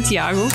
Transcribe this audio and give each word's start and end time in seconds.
Santiago. 0.00 0.48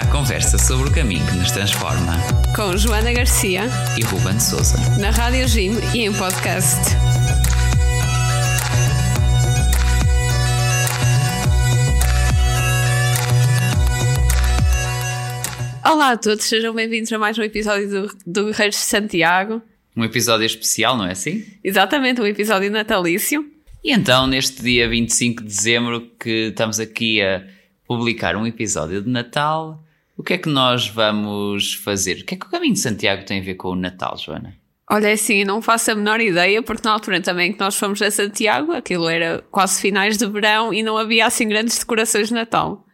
A 0.00 0.06
conversa 0.06 0.56
sobre 0.56 0.88
o 0.88 0.92
caminho 0.92 1.26
que 1.26 1.34
nos 1.34 1.50
transforma. 1.50 2.16
Com 2.54 2.76
Joana 2.76 3.12
Garcia 3.12 3.62
e 3.98 4.04
Ruben 4.04 4.38
Souza. 4.38 4.76
Na 5.00 5.10
Rádio 5.10 5.48
Jim 5.48 5.72
e 5.92 6.02
em 6.04 6.12
podcast. 6.12 6.94
Olá 15.84 16.12
a 16.12 16.16
todos, 16.16 16.44
sejam 16.44 16.72
bem-vindos 16.72 17.12
a 17.12 17.18
mais 17.18 17.36
um 17.36 17.42
episódio 17.42 17.88
do, 17.88 18.18
do 18.24 18.46
Guerreiros 18.46 18.76
de 18.76 18.82
Santiago. 18.82 19.60
Um 19.96 20.04
episódio 20.04 20.46
especial, 20.46 20.96
não 20.96 21.06
é 21.06 21.12
assim? 21.12 21.44
Exatamente, 21.64 22.20
um 22.20 22.26
episódio 22.26 22.70
natalício. 22.70 23.44
E 23.82 23.92
então, 23.92 24.28
neste 24.28 24.62
dia 24.62 24.88
25 24.88 25.42
de 25.42 25.48
dezembro, 25.48 26.10
que 26.18 26.48
estamos 26.50 26.78
aqui 26.78 27.20
a 27.20 27.44
publicar 27.96 28.36
um 28.36 28.46
episódio 28.46 29.02
de 29.02 29.08
Natal, 29.08 29.82
o 30.16 30.22
que 30.22 30.34
é 30.34 30.38
que 30.38 30.48
nós 30.48 30.88
vamos 30.88 31.74
fazer? 31.74 32.20
O 32.20 32.24
que 32.24 32.34
é 32.34 32.38
que 32.38 32.46
o 32.46 32.50
caminho 32.50 32.74
de 32.74 32.80
Santiago 32.80 33.24
tem 33.24 33.40
a 33.40 33.42
ver 33.42 33.54
com 33.54 33.68
o 33.68 33.76
Natal, 33.76 34.16
Joana? 34.16 34.54
Olha, 34.90 35.08
é 35.08 35.12
assim, 35.12 35.44
não 35.44 35.62
faço 35.62 35.90
a 35.90 35.94
menor 35.94 36.20
ideia, 36.20 36.62
porque 36.62 36.86
na 36.86 36.92
altura 36.92 37.20
também 37.20 37.52
que 37.52 37.58
nós 37.58 37.76
fomos 37.76 38.02
a 38.02 38.10
Santiago, 38.10 38.72
aquilo 38.72 39.08
era 39.08 39.42
quase 39.50 39.80
finais 39.80 40.18
de 40.18 40.26
verão 40.26 40.74
e 40.74 40.82
não 40.82 40.96
havia 40.96 41.26
assim 41.26 41.48
grandes 41.48 41.78
decorações 41.78 42.28
de 42.28 42.34
Natal. 42.34 42.86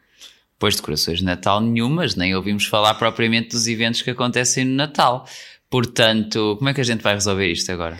Pois 0.58 0.76
decorações 0.76 1.18
de 1.18 1.24
Natal 1.24 1.60
nenhumas, 1.60 2.14
nem 2.14 2.34
ouvimos 2.34 2.66
falar 2.66 2.94
propriamente 2.94 3.50
dos 3.50 3.66
eventos 3.66 4.02
que 4.02 4.10
acontecem 4.10 4.64
no 4.64 4.76
Natal. 4.76 5.26
Portanto, 5.68 6.56
como 6.58 6.68
é 6.70 6.74
que 6.74 6.80
a 6.80 6.84
gente 6.84 7.02
vai 7.02 7.14
resolver 7.14 7.50
isto 7.50 7.72
agora? 7.72 7.98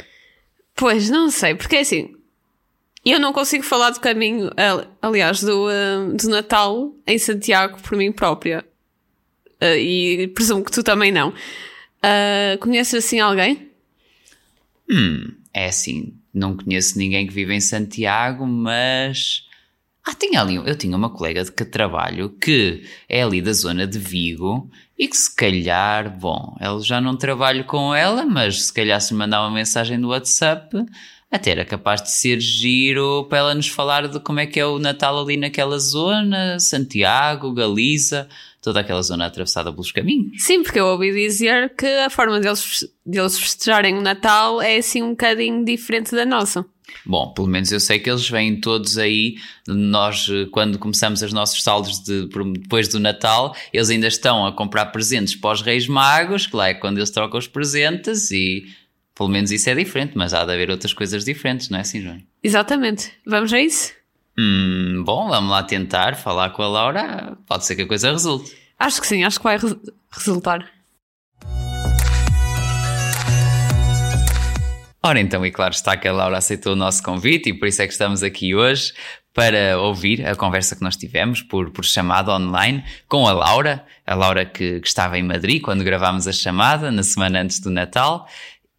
Pois, 0.77 1.11
não 1.11 1.31
sei, 1.31 1.55
porque 1.55 1.77
é 1.77 1.81
assim, 1.81 2.15
eu 3.05 3.19
não 3.19 3.33
consigo 3.33 3.65
falar 3.65 3.91
do 3.91 4.01
caminho, 4.01 4.51
aliás, 5.01 5.43
do, 5.43 5.69
uh, 5.69 6.15
do 6.15 6.29
Natal 6.29 6.95
em 7.07 7.19
Santiago 7.19 7.81
por 7.81 7.97
mim 7.97 8.13
própria. 8.13 8.65
Uh, 9.63 9.77
e 9.77 10.29
presumo 10.29 10.65
que 10.65 10.71
tu 10.71 10.83
também 10.83 11.11
não. 11.11 11.31
Uh, 11.31 12.59
conheces 12.61 13.05
assim 13.05 13.21
alguém? 13.21 13.71
Hum, 14.91 15.35
é 15.53 15.67
assim, 15.67 16.15
não 16.33 16.57
conheço 16.57 16.99
ninguém 16.99 17.27
que 17.27 17.33
vive 17.33 17.55
em 17.55 17.61
Santiago, 17.61 18.47
mas. 18.47 19.47
Ah, 20.07 20.15
tinha 20.15 20.41
ali, 20.41 20.57
eu 20.57 20.77
tinha 20.77 20.97
uma 20.97 21.11
colega 21.11 21.45
de 21.45 21.53
que 21.53 21.65
trabalho 21.65 22.31
que 22.31 22.83
é 23.09 23.23
ali 23.23 23.43
da 23.43 23.53
zona 23.53 23.87
de 23.87 23.99
Vigo 23.99 24.71
e 24.99 25.07
que 25.07 25.17
se 25.17 25.35
calhar, 25.35 26.19
bom, 26.19 26.57
eu 26.61 26.81
já 26.83 27.01
não 27.01 27.17
trabalho 27.17 27.65
com 27.65 27.95
ela, 27.95 28.25
mas 28.25 28.67
se 28.67 28.73
calhar 28.73 29.01
se 29.01 29.13
mandar 29.13 29.43
uma 29.43 29.51
mensagem 29.51 29.99
no 29.99 30.09
WhatsApp, 30.09 30.75
até 31.31 31.53
era 31.53 31.65
capaz 31.65 32.03
de 32.03 32.11
ser 32.11 32.41
giro 32.41 33.25
para 33.29 33.39
ela 33.39 33.55
nos 33.55 33.69
falar 33.69 34.09
de 34.09 34.19
como 34.21 34.41
é 34.41 34.47
que 34.47 34.59
é 34.59 34.67
o 34.67 34.79
Natal 34.79 35.19
ali 35.21 35.37
naquela 35.37 35.79
zona, 35.79 36.59
Santiago, 36.59 37.53
Galiza, 37.53 38.29
toda 38.61 38.81
aquela 38.81 39.03
zona 39.03 39.27
atravessada 39.27 39.73
pelos 39.73 39.93
caminhos. 39.93 40.43
Sim, 40.43 40.63
porque 40.63 40.81
eu 40.81 40.87
ouvi 40.87 41.13
dizer 41.13 41.73
que 41.77 41.87
a 41.87 42.11
forma 42.11 42.41
deles, 42.41 42.85
deles 43.07 43.39
festejarem 43.39 43.97
o 43.97 44.03
Natal 44.03 44.61
é 44.61 44.79
assim 44.79 45.03
um 45.03 45.11
bocadinho 45.11 45.65
diferente 45.65 46.15
da 46.15 46.27
nossa. 46.27 46.67
Bom, 47.07 47.33
pelo 47.33 47.47
menos 47.47 47.71
eu 47.71 47.79
sei 47.79 48.01
que 48.01 48.11
eles 48.11 48.29
vêm 48.29 48.61
todos 48.61 48.99
aí. 48.99 49.37
Nós, 49.67 50.29
quando 50.51 50.79
começamos 50.79 51.23
os 51.23 51.33
nossos 51.33 51.63
saldos 51.63 52.01
de, 52.01 52.27
depois 52.59 52.89
do 52.89 52.99
Natal, 52.99 53.55
eles 53.73 53.91
ainda 53.91 54.09
estão 54.09 54.45
a 54.45 54.53
comprar 54.53 54.87
presentes 54.87 55.37
para 55.37 55.53
os 55.53 55.63
Reis 55.63 55.87
Magos, 55.87 56.49
que 56.49 56.57
lá 56.57 56.69
é 56.69 56.75
quando 56.75 56.99
eles 56.99 57.11
trocam 57.11 57.39
os 57.39 57.47
presentes 57.47 58.33
e 58.33 58.65
pelo 59.21 59.29
menos 59.29 59.51
isso 59.51 59.69
é 59.69 59.75
diferente, 59.75 60.13
mas 60.17 60.33
há 60.33 60.47
de 60.47 60.51
haver 60.55 60.71
outras 60.71 60.95
coisas 60.95 61.27
diferentes, 61.27 61.69
não 61.69 61.77
é 61.77 61.83
assim, 61.83 62.01
João? 62.01 62.23
Exatamente. 62.43 63.13
Vamos 63.27 63.53
a 63.53 63.61
isso? 63.61 63.93
Hum, 64.39 65.03
bom, 65.05 65.29
vamos 65.29 65.51
lá 65.51 65.63
tentar 65.63 66.17
falar 66.17 66.49
com 66.49 66.63
a 66.63 66.67
Laura. 66.67 67.37
Pode 67.47 67.67
ser 67.67 67.77
que 67.77 67.83
a 67.83 67.87
coisa 67.87 68.13
resulte. 68.13 68.57
Acho 68.79 68.99
que 68.99 69.07
sim, 69.07 69.23
acho 69.23 69.37
que 69.37 69.45
vai 69.45 69.59
re 69.59 69.77
resultar. 70.11 70.67
Ora 75.03 75.21
então, 75.21 75.45
e 75.45 75.51
claro 75.51 75.75
está 75.75 75.99
que 75.99 76.09
a 76.09 76.13
Laura 76.13 76.39
aceitou 76.39 76.73
o 76.73 76.77
nosso 76.77 77.03
convite 77.03 77.51
e 77.51 77.53
por 77.53 77.69
isso 77.69 77.83
é 77.83 77.87
que 77.87 77.93
estamos 77.93 78.23
aqui 78.23 78.55
hoje 78.55 78.95
para 79.35 79.79
ouvir 79.79 80.27
a 80.27 80.35
conversa 80.35 80.75
que 80.75 80.83
nós 80.83 80.97
tivemos 80.97 81.43
por, 81.43 81.71
por 81.71 81.85
chamada 81.85 82.33
online 82.33 82.83
com 83.07 83.29
a 83.29 83.33
Laura, 83.33 83.85
a 84.07 84.15
Laura 84.15 84.47
que, 84.47 84.81
que 84.81 84.89
estava 84.89 85.19
em 85.19 85.23
Madrid 85.23 85.61
quando 85.61 85.85
gravámos 85.85 86.27
a 86.27 86.33
chamada 86.33 86.91
na 86.91 87.03
semana 87.03 87.43
antes 87.43 87.61
do 87.61 87.71
Natal 87.71 88.27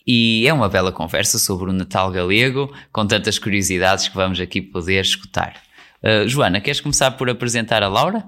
e 0.06 0.46
é 0.48 0.54
uma 0.54 0.70
bela 0.70 0.92
conversa 0.92 1.38
sobre 1.38 1.70
o 1.70 1.74
Natal 1.74 2.12
galego, 2.12 2.74
com 2.92 3.06
tantas 3.06 3.38
curiosidades 3.38 4.08
que 4.08 4.16
vamos 4.16 4.40
aqui 4.40 4.62
poder 4.62 5.02
escutar. 5.02 5.62
Uh, 6.04 6.28
Joana, 6.28 6.60
queres 6.60 6.82
começar 6.82 7.12
por 7.12 7.30
apresentar 7.30 7.84
a 7.84 7.88
Laura? 7.88 8.24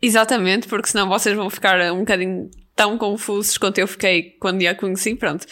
Exatamente, 0.00 0.68
porque 0.68 0.88
senão 0.88 1.08
vocês 1.08 1.36
vão 1.36 1.50
ficar 1.50 1.92
um 1.92 2.00
bocadinho 2.00 2.50
tão 2.76 2.96
confusos 2.96 3.58
quanto 3.58 3.78
eu 3.78 3.88
fiquei 3.88 4.36
quando 4.38 4.64
a 4.64 4.74
conheci. 4.74 5.14
Pronto. 5.16 5.44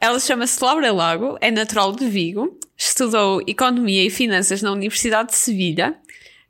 Ela 0.00 0.18
chama-se 0.18 0.62
Laura 0.64 0.92
Lago, 0.92 1.36
é 1.40 1.50
natural 1.50 1.92
de 1.92 2.08
Vigo, 2.08 2.58
estudou 2.76 3.42
Economia 3.46 4.04
e 4.04 4.08
Finanças 4.08 4.62
na 4.62 4.72
Universidade 4.72 5.30
de 5.30 5.36
Sevilha, 5.36 5.94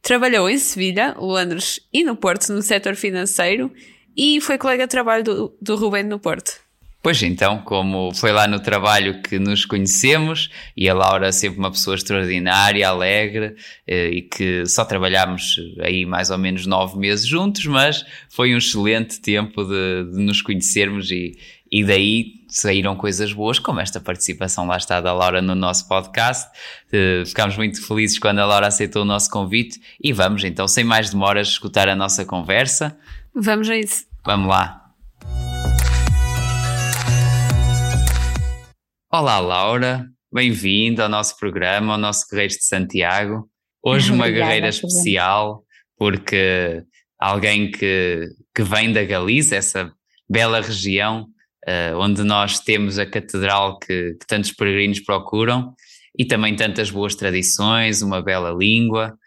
trabalhou 0.03 0.49
em 0.49 0.57
Sevilha, 0.57 1.17
Londres 1.19 1.81
e 1.93 2.05
no 2.05 2.15
Porto 2.15 2.53
no 2.53 2.63
setor 2.63 2.95
financeiro 2.95 3.73
e 4.17 4.41
foi 4.41 4.57
colega 4.57 4.87
de 4.87 4.91
trabalho 4.91 5.25
do, 5.25 5.57
do 5.61 5.75
Rubén 5.75 6.05
no 6.05 6.21
Porto. 6.21 6.61
Pois 7.03 7.23
então, 7.23 7.59
como 7.59 8.13
foi 8.15 8.31
lá 8.31 8.47
no 8.47 8.61
trabalho 8.61 9.23
que 9.23 9.39
nos 9.39 9.65
conhecemos, 9.65 10.51
e 10.77 10.87
a 10.87 10.93
Laura 10.93 11.33
sempre 11.33 11.59
uma 11.59 11.71
pessoa 11.71 11.97
extraordinária, 11.97 12.87
alegre, 12.87 13.57
eh, 13.87 14.11
e 14.11 14.23
que 14.23 14.67
só 14.67 14.85
trabalhámos 14.85 15.57
aí 15.81 16.05
mais 16.05 16.29
ou 16.29 16.37
menos 16.37 16.67
nove 16.67 16.99
meses 16.99 17.27
juntos, 17.27 17.65
mas 17.65 18.05
foi 18.29 18.55
um 18.55 18.59
excelente 18.59 19.19
tempo 19.19 19.65
de, 19.65 20.13
de 20.13 20.21
nos 20.21 20.43
conhecermos 20.43 21.11
e, 21.11 21.39
e 21.73 21.83
daí 21.83 22.35
saíram 22.49 22.95
coisas 22.95 23.33
boas, 23.33 23.59
como 23.59 23.81
esta 23.81 23.99
participação 23.99 24.67
lá 24.67 24.77
está 24.77 25.01
da 25.01 25.15
Laura 25.15 25.41
no 25.41 25.55
nosso 25.55 25.89
podcast. 25.89 26.51
Eh, 26.93 27.23
ficámos 27.25 27.57
muito 27.57 27.83
felizes 27.87 28.19
quando 28.19 28.41
a 28.41 28.45
Laura 28.45 28.67
aceitou 28.67 29.03
o 29.03 29.07
nosso 29.07 29.31
convite 29.31 29.81
e 30.03 30.13
vamos 30.13 30.45
então, 30.45 30.69
sem 30.69 30.85
mais 30.85 31.09
demoras, 31.09 31.49
escutar 31.49 31.89
a 31.89 31.97
nossa 31.97 32.27
conversa. 32.27 32.95
Vamos 33.35 33.71
a 33.71 33.77
isso. 33.79 34.05
Vamos 34.23 34.49
lá. 34.49 34.80
Olá, 39.13 39.41
Laura. 39.41 40.09
Bem-vinda 40.33 41.03
ao 41.03 41.09
nosso 41.09 41.37
programa, 41.37 41.95
ao 41.95 41.99
nosso 41.99 42.29
Guerreiros 42.31 42.59
de 42.59 42.65
Santiago. 42.65 43.51
Hoje 43.83 44.13
uma 44.15 44.27
Obrigada, 44.27 44.47
guerreira 44.47 44.69
especial, 44.69 45.65
porque 45.99 46.85
alguém 47.19 47.73
que, 47.73 48.29
que 48.55 48.63
vem 48.63 48.93
da 48.93 49.03
Galiza, 49.03 49.57
essa 49.57 49.93
bela 50.29 50.61
região 50.61 51.27
uh, 51.67 51.99
onde 51.99 52.23
nós 52.23 52.61
temos 52.61 53.01
a 53.01 53.05
catedral 53.05 53.81
que, 53.81 54.13
que 54.13 54.27
tantos 54.29 54.53
peregrinos 54.53 55.01
procuram 55.01 55.75
e 56.17 56.25
também 56.25 56.55
tantas 56.55 56.89
boas 56.89 57.17
tradições, 57.17 58.03
uma 58.03 58.23
bela 58.23 58.53
língua. 58.53 59.19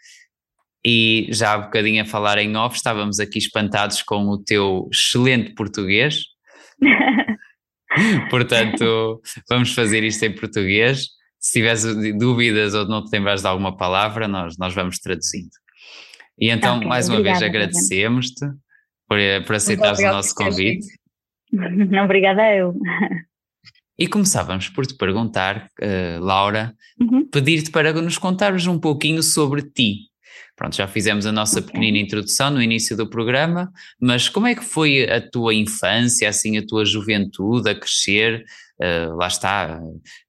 E 0.82 1.28
já 1.28 1.52
há 1.52 1.58
bocadinho 1.58 2.00
a 2.00 2.06
falar 2.06 2.38
em 2.38 2.56
off, 2.56 2.74
estávamos 2.74 3.20
aqui 3.20 3.36
espantados 3.36 4.00
com 4.00 4.28
o 4.28 4.42
teu 4.42 4.88
excelente 4.90 5.52
português. 5.52 6.22
Portanto, 8.30 9.20
vamos 9.48 9.72
fazer 9.72 10.02
isto 10.02 10.24
em 10.24 10.34
português. 10.34 11.08
Se 11.38 11.52
tiveres 11.54 11.84
dúvidas 12.16 12.74
ou 12.74 12.86
não 12.88 13.04
te 13.04 13.10
lembras 13.12 13.42
de 13.42 13.48
alguma 13.48 13.76
palavra, 13.76 14.26
nós, 14.26 14.56
nós 14.58 14.74
vamos 14.74 14.98
traduzindo. 14.98 15.50
E 16.38 16.50
então, 16.50 16.76
okay, 16.76 16.88
mais 16.88 17.08
uma 17.08 17.22
vez, 17.22 17.42
agradecemos-te 17.42 18.46
por, 19.06 19.18
por 19.46 19.56
aceitares 19.56 20.00
o 20.00 20.02
nosso 20.02 20.34
convite. 20.34 20.86
Obrigada 22.04 22.54
eu. 22.54 22.74
E 23.98 24.08
começávamos 24.08 24.68
por 24.68 24.86
te 24.86 24.96
perguntar, 24.96 25.68
uh, 25.80 26.24
Laura, 26.24 26.74
uhum. 26.98 27.28
pedir-te 27.28 27.70
para 27.70 27.92
nos 27.92 28.18
contares 28.18 28.66
um 28.66 28.78
pouquinho 28.78 29.22
sobre 29.22 29.62
ti. 29.62 30.08
Pronto, 30.56 30.76
já 30.76 30.86
fizemos 30.86 31.26
a 31.26 31.32
nossa 31.32 31.60
pequenina 31.60 31.98
introdução 31.98 32.50
no 32.50 32.62
início 32.62 32.96
do 32.96 33.10
programa, 33.10 33.72
mas 34.00 34.28
como 34.28 34.46
é 34.46 34.54
que 34.54 34.64
foi 34.64 35.02
a 35.10 35.20
tua 35.20 35.52
infância, 35.52 36.28
assim, 36.28 36.56
a 36.56 36.64
tua 36.64 36.84
juventude 36.84 37.70
a 37.70 37.74
crescer? 37.74 38.44
Uh, 38.80 39.14
lá 39.16 39.28
está, 39.28 39.80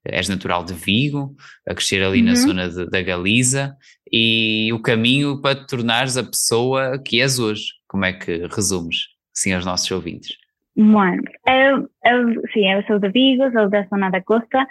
és 0.04 0.28
natural 0.28 0.64
de 0.64 0.72
Vigo, 0.72 1.34
a 1.66 1.74
crescer 1.74 2.02
ali 2.02 2.20
uhum. 2.20 2.26
na 2.26 2.34
zona 2.34 2.68
de, 2.68 2.88
da 2.88 3.02
Galiza, 3.02 3.76
e 4.10 4.72
o 4.72 4.80
caminho 4.80 5.40
para 5.40 5.56
te 5.56 5.66
tornares 5.66 6.16
a 6.16 6.24
pessoa 6.24 6.98
que 6.98 7.20
és 7.20 7.38
hoje. 7.38 7.64
Como 7.88 8.04
é 8.04 8.12
que 8.12 8.46
resumes, 8.48 8.96
assim, 9.36 9.52
aos 9.52 9.64
nossos 9.64 9.90
ouvintes? 9.90 10.36
Bueno, 10.76 11.22
eu, 11.46 11.88
eu, 12.04 12.42
sim, 12.52 12.70
eu 12.70 12.84
sou 12.86 12.98
de 12.98 13.08
Vigo, 13.10 13.50
sou 13.50 13.68
da 13.68 13.82
zona 13.84 14.10
da 14.10 14.22
costa, 14.22 14.66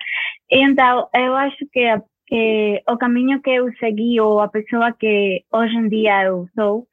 então 0.52 1.10
eu 1.16 1.36
acho 1.36 1.58
que 1.72 1.80
a 1.80 2.02
eh, 2.32 2.82
o 2.88 2.98
camiño 2.98 3.42
que 3.42 3.52
eu 3.52 3.72
segui 3.80 4.20
ou 4.20 4.42
a 4.42 4.48
persoa 4.48 4.94
que 4.94 5.46
hoxe 5.52 5.76
en 5.76 5.90
día 5.90 6.24
eu 6.26 6.48
sou 6.56 6.88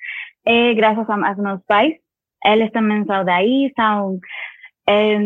é 0.44 0.75
grazas 0.75 1.08
a, 1.08 1.14
aos 1.14 1.38
meus 1.38 1.62
pais. 1.67 1.96
Eles 2.44 2.73
tamén 2.73 3.06
son 3.06 3.29
aí, 3.31 3.70
son 3.79 4.19
eh, 4.87 5.19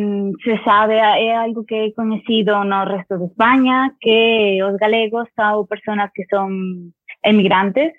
se 0.44 0.54
sabe, 0.64 0.96
é 1.00 1.36
algo 1.36 1.64
que 1.64 1.74
é 1.74 1.92
coñecido 1.92 2.62
no 2.64 2.84
resto 2.84 3.18
de 3.18 3.26
España, 3.26 3.96
que 4.00 4.60
os 4.62 4.76
galegos 4.76 5.28
son 5.34 5.66
personas 5.66 6.12
que 6.14 6.24
son 6.28 6.92
emigrantes, 7.22 7.92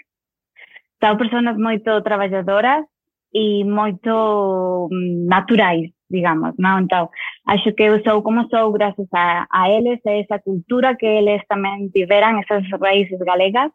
son 1.01 1.17
personas 1.17 1.57
moito 1.57 2.01
traballadoras 2.03 2.85
e 3.33 3.65
moito 3.65 4.87
mm, 4.91 5.25
naturais. 5.27 5.96
Digamos, 6.09 6.55
non? 6.57 6.83
Então, 6.83 7.09
acho 7.45 7.73
que 7.73 7.83
eu 7.83 8.01
sou 8.03 8.23
como 8.23 8.47
sou 8.49 8.71
graças 8.71 9.07
a, 9.13 9.47
a 9.51 9.69
eles, 9.69 9.99
a 10.05 10.13
esa 10.15 10.39
cultura 10.39 10.95
que 10.95 11.05
eles 11.05 11.41
tamén 11.47 11.91
tiveran, 11.91 12.39
esas 12.39 12.63
raíces 12.79 13.19
galegas, 13.19 13.71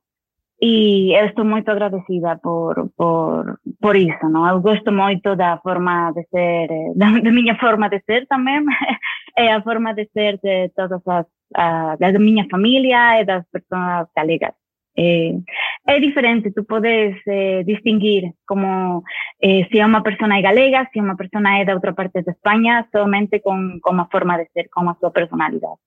e 0.62 1.12
eu 1.18 1.26
estou 1.26 1.44
moito 1.44 1.70
agradecida 1.70 2.38
por, 2.38 2.88
por, 2.96 3.58
por 3.80 3.96
iso, 3.96 4.30
non? 4.30 4.46
Eu 4.46 4.62
gosto 4.62 4.94
moito 4.94 5.34
da 5.34 5.58
forma 5.58 6.12
de 6.14 6.22
ser, 6.30 6.70
da, 6.94 7.18
da 7.18 7.32
miña 7.34 7.58
forma 7.58 7.90
de 7.90 7.98
ser 8.06 8.26
tamén, 8.30 8.64
e 9.36 9.48
a 9.50 9.60
forma 9.62 9.92
de 9.92 10.06
ser 10.14 10.38
de 10.38 10.70
todas 10.76 11.02
as, 11.06 11.26
a, 11.54 11.96
da 11.98 12.14
miña 12.18 12.46
familia 12.48 13.18
e 13.20 13.26
das 13.26 13.42
persoas 13.50 14.06
galegas. 14.14 14.54
Eh, 14.96 15.40
é 15.84 15.98
diferente, 15.98 16.52
tú 16.52 16.64
podes 16.64 17.16
eh, 17.26 17.62
distinguir 17.66 18.34
como 18.46 19.02
eh, 19.40 19.66
se 19.70 19.78
é 19.78 19.84
unha 19.84 20.02
persona 20.02 20.38
é 20.38 20.42
galega, 20.42 20.86
se 20.92 20.98
é 20.98 21.02
unha 21.02 21.18
persona 21.18 21.58
é 21.58 21.66
da 21.66 21.74
outra 21.74 21.90
parte 21.90 22.22
de 22.22 22.30
España, 22.30 22.86
somente 22.94 23.42
con, 23.42 23.82
con 23.82 23.98
a 23.98 24.06
forma 24.06 24.38
de 24.38 24.46
ser, 24.54 24.70
con 24.70 24.86
a 24.86 24.94
súa 24.94 25.10
personalidade. 25.10 25.82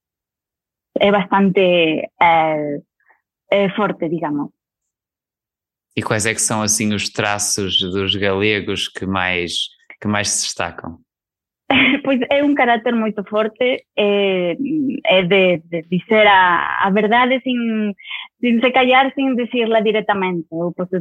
É 0.99 1.11
bastante 1.11 2.11
eh, 2.11 2.75
eh, 3.51 3.69
forte, 3.71 4.11
digamos. 4.11 4.51
E 5.95 6.03
quais 6.03 6.25
é 6.25 6.35
que 6.35 6.43
são 6.43 6.61
assim 6.61 6.93
os 6.93 7.07
traços 7.07 7.79
dos 7.79 8.15
galegos 8.15 8.89
que 8.91 9.05
mais, 9.07 9.71
que 10.01 10.07
mais 10.07 10.27
se 10.27 10.43
destacam? 10.43 10.99
Pois 12.03 12.19
é 12.29 12.43
um 12.43 12.53
caráter 12.53 12.93
muito 12.93 13.23
forte, 13.23 13.85
é, 13.97 14.55
é 15.05 15.21
de, 15.23 15.57
de 15.65 15.81
dizer 15.89 16.27
a, 16.27 16.85
a 16.85 16.89
verdade 16.91 17.41
sem, 17.43 17.95
sem 18.39 18.59
se 18.59 18.71
calhar, 18.71 19.11
sem 19.15 19.35
dizê-la 19.35 19.79
diretamente. 19.79 20.47
Eu 20.51 20.71
posso 20.75 20.91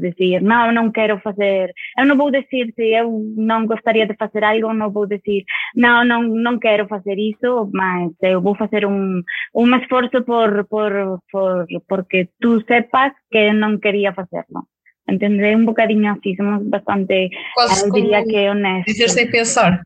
não, 0.40 0.66
eu 0.66 0.72
não 0.72 0.90
quero 0.90 1.20
fazer, 1.20 1.70
eu 1.98 2.06
não 2.06 2.16
vou 2.16 2.30
dizer 2.30 2.72
se 2.74 2.94
eu 2.94 3.10
não 3.36 3.66
gostaria 3.66 4.06
de 4.06 4.14
fazer 4.14 4.42
algo, 4.42 4.72
não 4.72 4.90
vou 4.90 5.06
dizer, 5.06 5.44
não, 5.74 6.04
não, 6.04 6.22
não 6.22 6.58
quero 6.58 6.88
fazer 6.88 7.18
isso, 7.18 7.70
mas 7.72 8.12
eu 8.22 8.40
vou 8.40 8.54
fazer 8.54 8.86
um, 8.86 9.22
um 9.54 9.76
esforço 9.76 10.22
por, 10.24 10.64
por, 10.64 11.20
por, 11.30 11.66
porque 11.86 12.28
tu 12.40 12.62
sepas 12.62 13.12
que 13.30 13.52
não 13.52 13.78
queria 13.78 14.14
fazê-lo. 14.14 14.66
Entender 15.06 15.54
un 15.54 15.66
bocadinho 15.66 16.12
así, 16.12 16.34
somos 16.34 16.64
bastante, 16.64 17.28
Quase 17.54 17.90
diría 17.90 18.24
que 18.24 18.48
honestos. 18.48 18.94
Dizer 18.94 19.10
sem 19.10 19.30
pensar. 19.30 19.82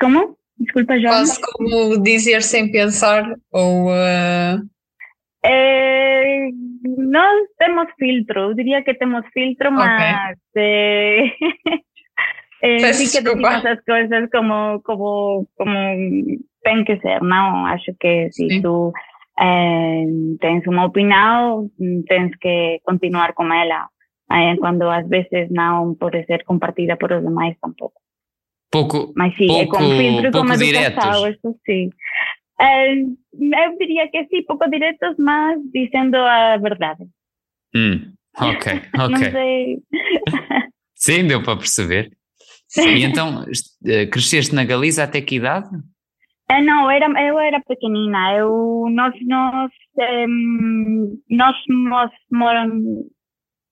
Como? 0.00 0.36
Desculpa, 0.58 0.98
João. 0.98 1.12
Quase 1.12 1.40
como 1.40 2.02
dizer 2.02 2.42
sem 2.42 2.70
pensar 2.70 3.24
ou. 3.52 3.88
Uh... 3.88 4.68
Eh, 5.44 6.48
nós 6.98 7.48
temos 7.58 7.88
filtro, 7.98 8.40
eu 8.40 8.54
diria 8.54 8.82
que 8.82 8.94
temos 8.94 9.24
filtro, 9.32 9.70
mas 9.70 10.36
okay. 10.52 10.62
eh, 10.62 11.32
eh, 12.62 12.92
sí 12.92 13.10
que 13.10 13.22
decimos 13.22 13.64
as 13.64 13.84
coisas 13.84 14.28
como, 14.32 14.82
como, 14.82 15.46
como 15.56 15.78
tem 16.62 16.84
que 16.84 16.98
ser, 16.98 17.22
não? 17.22 17.66
Acho 17.66 17.94
que 18.00 18.32
se 18.32 18.48
sí. 18.48 18.62
tu 18.62 18.92
eh, 19.40 20.04
tens 20.40 20.66
uma 20.66 20.86
opinião, 20.86 21.70
tens 22.08 22.36
que 22.40 22.80
continuar 22.84 23.32
com 23.34 23.52
ela. 23.52 23.88
eh, 24.30 24.56
cuando 24.58 24.90
a 24.90 25.02
veces 25.02 25.50
no 25.50 25.96
puede 25.98 26.24
ser 26.26 26.44
compartida 26.44 26.96
por 26.96 27.10
los 27.10 27.24
demás 27.24 27.56
tampoco. 27.60 28.00
Pouco, 28.70 29.12
Mas 29.16 29.34
sim, 29.36 29.46
pouco, 29.46 29.76
é 29.76 30.20
pouco 30.22 30.38
como 30.38 30.56
diretos. 30.56 31.24
eso 31.24 31.56
sí. 31.64 31.90
Eh, 32.60 33.02
eu 33.02 33.78
diría 33.78 34.10
que 34.10 34.26
sí, 34.26 34.42
pouco 34.42 34.68
diretos, 34.68 35.14
mas 35.18 35.58
diciendo 35.72 36.16
a 36.16 36.56
verdade. 36.58 37.04
Hum, 37.74 38.12
ok, 38.36 38.82
ok. 38.98 39.78
Sim, 40.94 41.28
deu 41.28 41.42
para 41.42 41.56
perceber. 41.56 42.10
E 42.76 43.04
então, 43.04 43.44
eh, 43.86 44.06
cresceste 44.06 44.52
na 44.54 44.64
Galiza 44.64 45.04
até 45.04 45.20
que 45.22 45.36
idade? 45.36 45.68
Eh, 46.50 46.60
não, 46.60 46.90
era, 46.90 47.06
eu 47.22 47.38
era 47.38 47.60
pequenina. 47.60 48.34
Eu, 48.34 48.86
nós, 48.90 49.14
nós, 49.26 49.70
um, 49.96 51.18
nós, 51.30 51.56
nós 51.68 52.10
moramos 52.32 53.06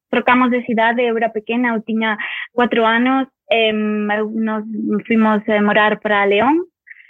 trocamos 0.09 0.51
de 0.51 0.65
cidade, 0.65 1.03
eu 1.03 1.17
era 1.17 1.31
pequena, 1.31 1.75
eu 1.75 1.83
tinha 1.83 2.17
quatro 2.53 2.85
anos, 2.85 3.29
eh, 3.51 3.73
nós 3.73 4.65
fomos 5.07 5.43
morar 5.63 6.01
para 6.01 6.25
León, 6.27 6.65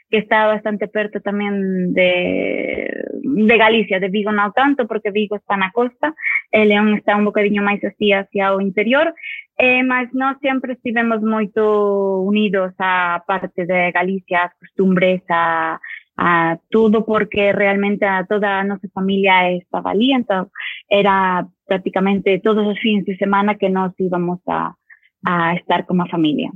que 0.08 0.18
está 0.18 0.46
bastante 0.46 0.86
perto 0.86 1.18
tamén 1.20 1.90
de, 1.90 2.86
de 3.26 3.56
Galicia, 3.58 3.98
de 3.98 4.06
Vigo 4.06 4.30
non 4.30 4.54
tanto, 4.54 4.86
porque 4.86 5.10
Vigo 5.10 5.34
está 5.34 5.58
na 5.58 5.74
costa, 5.74 6.14
e 6.54 6.62
León 6.62 6.94
está 6.94 7.18
un 7.18 7.26
bocadinho 7.26 7.58
máis 7.66 7.82
así 7.82 8.14
hacia 8.14 8.54
o 8.54 8.62
interior, 8.62 9.10
eh, 9.58 9.82
mas 9.82 10.06
nós 10.14 10.38
sempre 10.38 10.78
estivemos 10.78 11.18
moito 11.26 12.22
unidos 12.22 12.70
á 12.78 13.18
parte 13.26 13.66
de 13.66 13.90
Galicia, 13.90 14.46
as 14.46 14.54
costumbres, 14.62 15.26
a, 15.26 15.82
a 16.16 16.58
todo 16.70 17.04
porque 17.04 17.52
realmente 17.52 18.06
a 18.06 18.24
toda 18.24 18.60
a 18.60 18.64
nosa 18.64 18.88
familia 18.94 19.52
estaba 19.52 19.90
ali, 19.90 20.14
entón 20.14 20.54
era 20.88 21.44
prácticamente 21.66 22.40
todos 22.40 22.66
os 22.66 22.78
fins 22.78 23.04
de 23.04 23.16
semana 23.16 23.54
que 23.54 23.68
nós 23.68 23.92
íbamos 23.98 24.38
a, 24.48 24.72
a 25.24 25.54
estar 25.54 25.84
como 25.84 26.02
a 26.02 26.08
familia. 26.08 26.50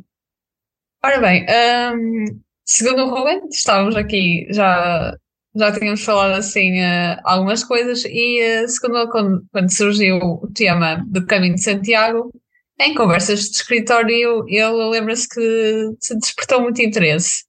Ora 1.04 1.18
bem, 1.18 1.46
um, 1.46 2.24
segundo 2.64 3.04
o 3.04 3.10
Ruben, 3.10 3.48
estávamos 3.50 3.96
aqui, 3.96 4.46
já, 4.50 5.16
já 5.54 5.72
tínhamos 5.72 6.04
falado 6.04 6.34
assim 6.34 6.78
uh, 6.78 7.20
algumas 7.24 7.64
coisas 7.64 8.04
e 8.04 8.40
uh, 8.42 8.68
segundo 8.68 9.10
quando, 9.10 9.42
quando 9.50 9.70
surgiu 9.70 10.18
o 10.18 10.46
tema 10.54 11.02
do 11.08 11.26
Caminho 11.26 11.54
de 11.54 11.62
Santiago, 11.62 12.30
em 12.78 12.94
conversas 12.94 13.40
de 13.40 13.56
escritório, 13.56 14.44
ele 14.48 14.90
lembra-se 14.90 15.28
que 15.28 15.94
se 16.00 16.18
despertou 16.18 16.62
muito 16.62 16.80
interesse. 16.80 17.44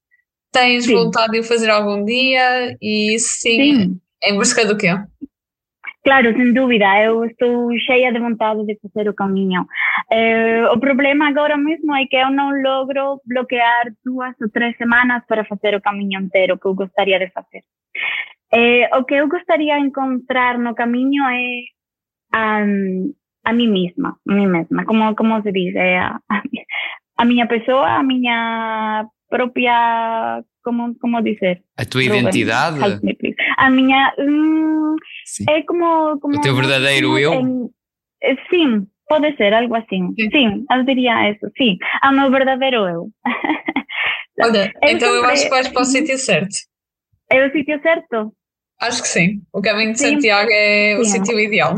Tens 0.52 0.86
sim. 0.86 0.94
vontade 0.94 1.31
de 1.31 1.40
o 1.40 1.44
fazer 1.44 1.69
algum 1.69 2.04
dia? 2.04 2.75
E 2.81 3.18
sim, 3.18 3.75
sim. 3.75 4.00
em 4.24 4.36
busca 4.36 4.66
do 4.66 4.75
quê? 4.78 4.90
Claro, 6.03 6.33
sem 6.36 6.51
dúvida, 6.51 6.86
eu 7.03 7.25
estou 7.25 7.77
cheia 7.77 8.12
de 8.12 8.19
vontade 8.19 8.65
de 8.65 8.77
fazer 8.81 9.07
o 9.07 9.13
caminho. 9.13 9.68
Eh, 10.12 10.65
o 10.71 10.80
problema 10.80 11.27
agora 11.27 11.56
mesmo 11.57 11.95
é 11.95 12.06
que 12.07 12.15
eu 12.15 12.31
não 12.31 12.50
logro 12.59 13.21
bloquear 13.24 13.86
duas 14.03 14.33
ou 14.42 14.50
três 14.50 14.75
semanas 14.77 15.24
para 15.27 15.45
fazer 15.45 15.75
o 15.75 15.81
caminho 15.81 16.20
inteiro 16.20 16.58
que 16.58 16.65
eu 16.65 16.74
gostaria 16.74 17.20
de 17.20 17.29
fazer. 17.29 17.63
Eh, 18.51 18.89
o 18.98 19.03
que 19.03 19.13
eu 19.13 19.27
gostaria 19.29 19.79
de 19.79 19.86
encontrar 19.86 20.58
no 20.58 20.74
caminho 20.74 21.24
é 21.29 21.62
a, 22.34 22.63
a 23.46 23.53
mim 23.53 23.67
mesma, 23.67 24.17
a 24.27 24.34
mim 24.34 24.48
mesma, 24.48 24.86
como, 24.86 25.15
como 25.15 25.39
se 25.43 25.51
diz, 25.51 25.75
é 25.75 26.00
a, 26.00 26.20
a 27.17 27.25
minha 27.25 27.48
pessoa, 27.48 27.88
a 27.88 28.03
minha 28.03 29.05
própria, 29.29 30.43
como, 30.63 30.96
como 31.00 31.22
dizer? 31.22 31.62
A 31.77 31.86
tua 31.86 32.03
identidade? 32.03 32.79
A 33.58 33.70
minha, 33.70 34.13
hum, 34.20 34.96
é 35.50 35.62
como, 35.63 36.20
como... 36.20 36.38
O 36.38 36.42
teu 36.42 36.56
verdadeiro 36.56 37.18
eu? 37.18 37.34
Em, 37.34 37.70
eh, 38.24 38.36
sim, 38.50 38.88
pode 39.08 39.36
ser, 39.36 39.54
algo 39.54 39.75
assim. 39.75 40.13
Sim, 40.20 40.30
sim 40.32 40.66
eu 40.72 40.84
diria 40.86 41.32
isso, 41.32 41.51
sim. 41.58 41.78
A 42.01 42.12
meu 42.12 42.30
verdadeiro 42.32 42.88
eu. 42.88 43.10
Olha, 44.42 44.72
eu 44.82 44.90
então 44.90 45.10
sempre, 45.10 45.18
eu 45.18 45.25
acho 45.25 45.44
que 45.44 45.50
vais 45.50 45.68
para 45.68 45.82
o 45.82 45.86
sítio 45.86 46.18
certo. 46.18 46.56
É 47.32 47.46
o 47.46 47.51
sítio 47.51 47.80
certo? 47.82 48.34
Acho 48.80 49.01
que 49.01 49.08
sim. 49.08 49.42
O 49.54 49.62
caminho 49.62 49.94
de 49.94 50.00
sim. 50.00 50.16
Santiago 50.16 50.50
é 50.51 50.96
sim. 50.96 51.01
o 51.01 51.06
sítio 51.06 51.40
ideal. 51.40 51.75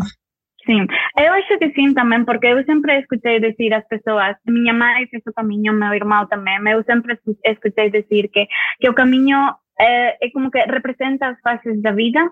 Sim, 0.65 0.87
eu 1.17 1.33
acho 1.33 1.57
que 1.59 1.73
sim 1.73 1.93
também, 1.93 2.23
porque 2.23 2.47
eu 2.47 2.63
sempre 2.63 2.97
escutei 2.99 3.39
dizer 3.39 3.73
às 3.73 3.85
pessoas, 3.85 4.37
minha 4.47 4.73
mãe 4.73 5.05
fez 5.07 5.21
o 5.27 5.33
caminho, 5.33 5.73
meu 5.73 5.93
irmão 5.93 6.25
também, 6.27 6.57
eu 6.71 6.81
sempre 6.85 7.19
escutei 7.43 7.89
dizer 7.89 8.29
que, 8.29 8.47
que 8.79 8.89
o 8.89 8.93
caminho 8.93 9.53
é, 9.77 10.25
é 10.25 10.29
como 10.31 10.49
que 10.49 10.59
representa 10.59 11.27
as 11.27 11.39
fases 11.41 11.81
da 11.81 11.91
vida, 11.91 12.29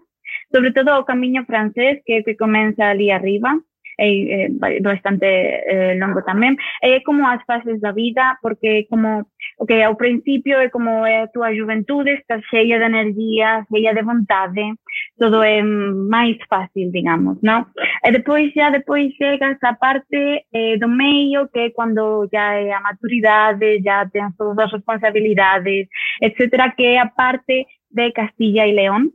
sobretudo 0.53 0.91
o 0.91 1.05
caminho 1.05 1.45
francês, 1.45 1.99
que, 2.05 2.23
que 2.23 2.35
começa 2.35 2.83
ali 2.83 3.11
arriba, 3.11 3.57
é, 3.99 4.45
é 4.45 4.79
bastante 4.81 5.25
é, 5.25 5.97
longo 5.99 6.21
também. 6.23 6.55
É 6.81 6.99
como 7.01 7.27
as 7.27 7.43
fases 7.45 7.79
da 7.79 7.91
vida, 7.91 8.37
porque 8.41 8.85
como, 8.89 9.25
ok, 9.59 9.83
ao 9.83 9.95
princípio 9.95 10.57
é 10.57 10.69
como 10.69 11.05
é 11.05 11.23
a 11.23 11.27
tua 11.27 11.53
juventude, 11.53 12.11
estás 12.11 12.43
cheia 12.45 12.79
de 12.79 12.85
energia, 12.85 13.65
cheia 13.71 13.93
de 13.93 14.01
vontade, 14.01 14.73
todo 15.19 15.43
é 15.43 15.61
máis 15.61 16.37
fácil, 16.49 16.91
digamos, 16.91 17.37
não? 17.41 17.65
E 18.03 18.11
depois, 18.11 18.51
já 18.53 18.69
depois 18.71 19.13
chega 19.13 19.51
essa 19.51 19.73
parte 19.73 20.45
eh, 20.53 20.77
do 20.77 20.87
meio, 20.87 21.47
que 21.49 21.59
é 21.59 21.69
quando 21.71 22.27
já 22.31 22.53
é 22.53 22.71
a 22.73 22.81
maturidade, 22.81 23.81
já 23.83 24.09
tens 24.09 24.35
todas 24.35 24.65
as 24.65 24.71
responsabilidades, 24.71 25.87
etc., 26.21 26.73
que 26.75 26.85
é 26.85 26.99
a 26.99 27.05
parte 27.07 27.67
de 27.91 28.11
Castilla 28.13 28.65
y 28.65 28.73
León, 28.73 29.11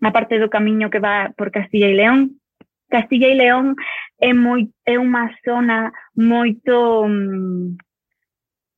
a 0.00 0.10
parte 0.12 0.38
do 0.38 0.48
camiño 0.48 0.90
que 0.90 0.98
va 0.98 1.32
por 1.36 1.50
Castilla 1.50 1.88
y 1.88 1.94
León, 1.94 2.40
Castilla 2.88 3.28
y 3.28 3.34
León 3.34 3.76
é, 4.18 4.32
moi, 4.32 4.70
é 4.86 4.98
unha 4.98 5.30
zona 5.44 5.92
moito 6.16 7.04
um, 7.04 7.76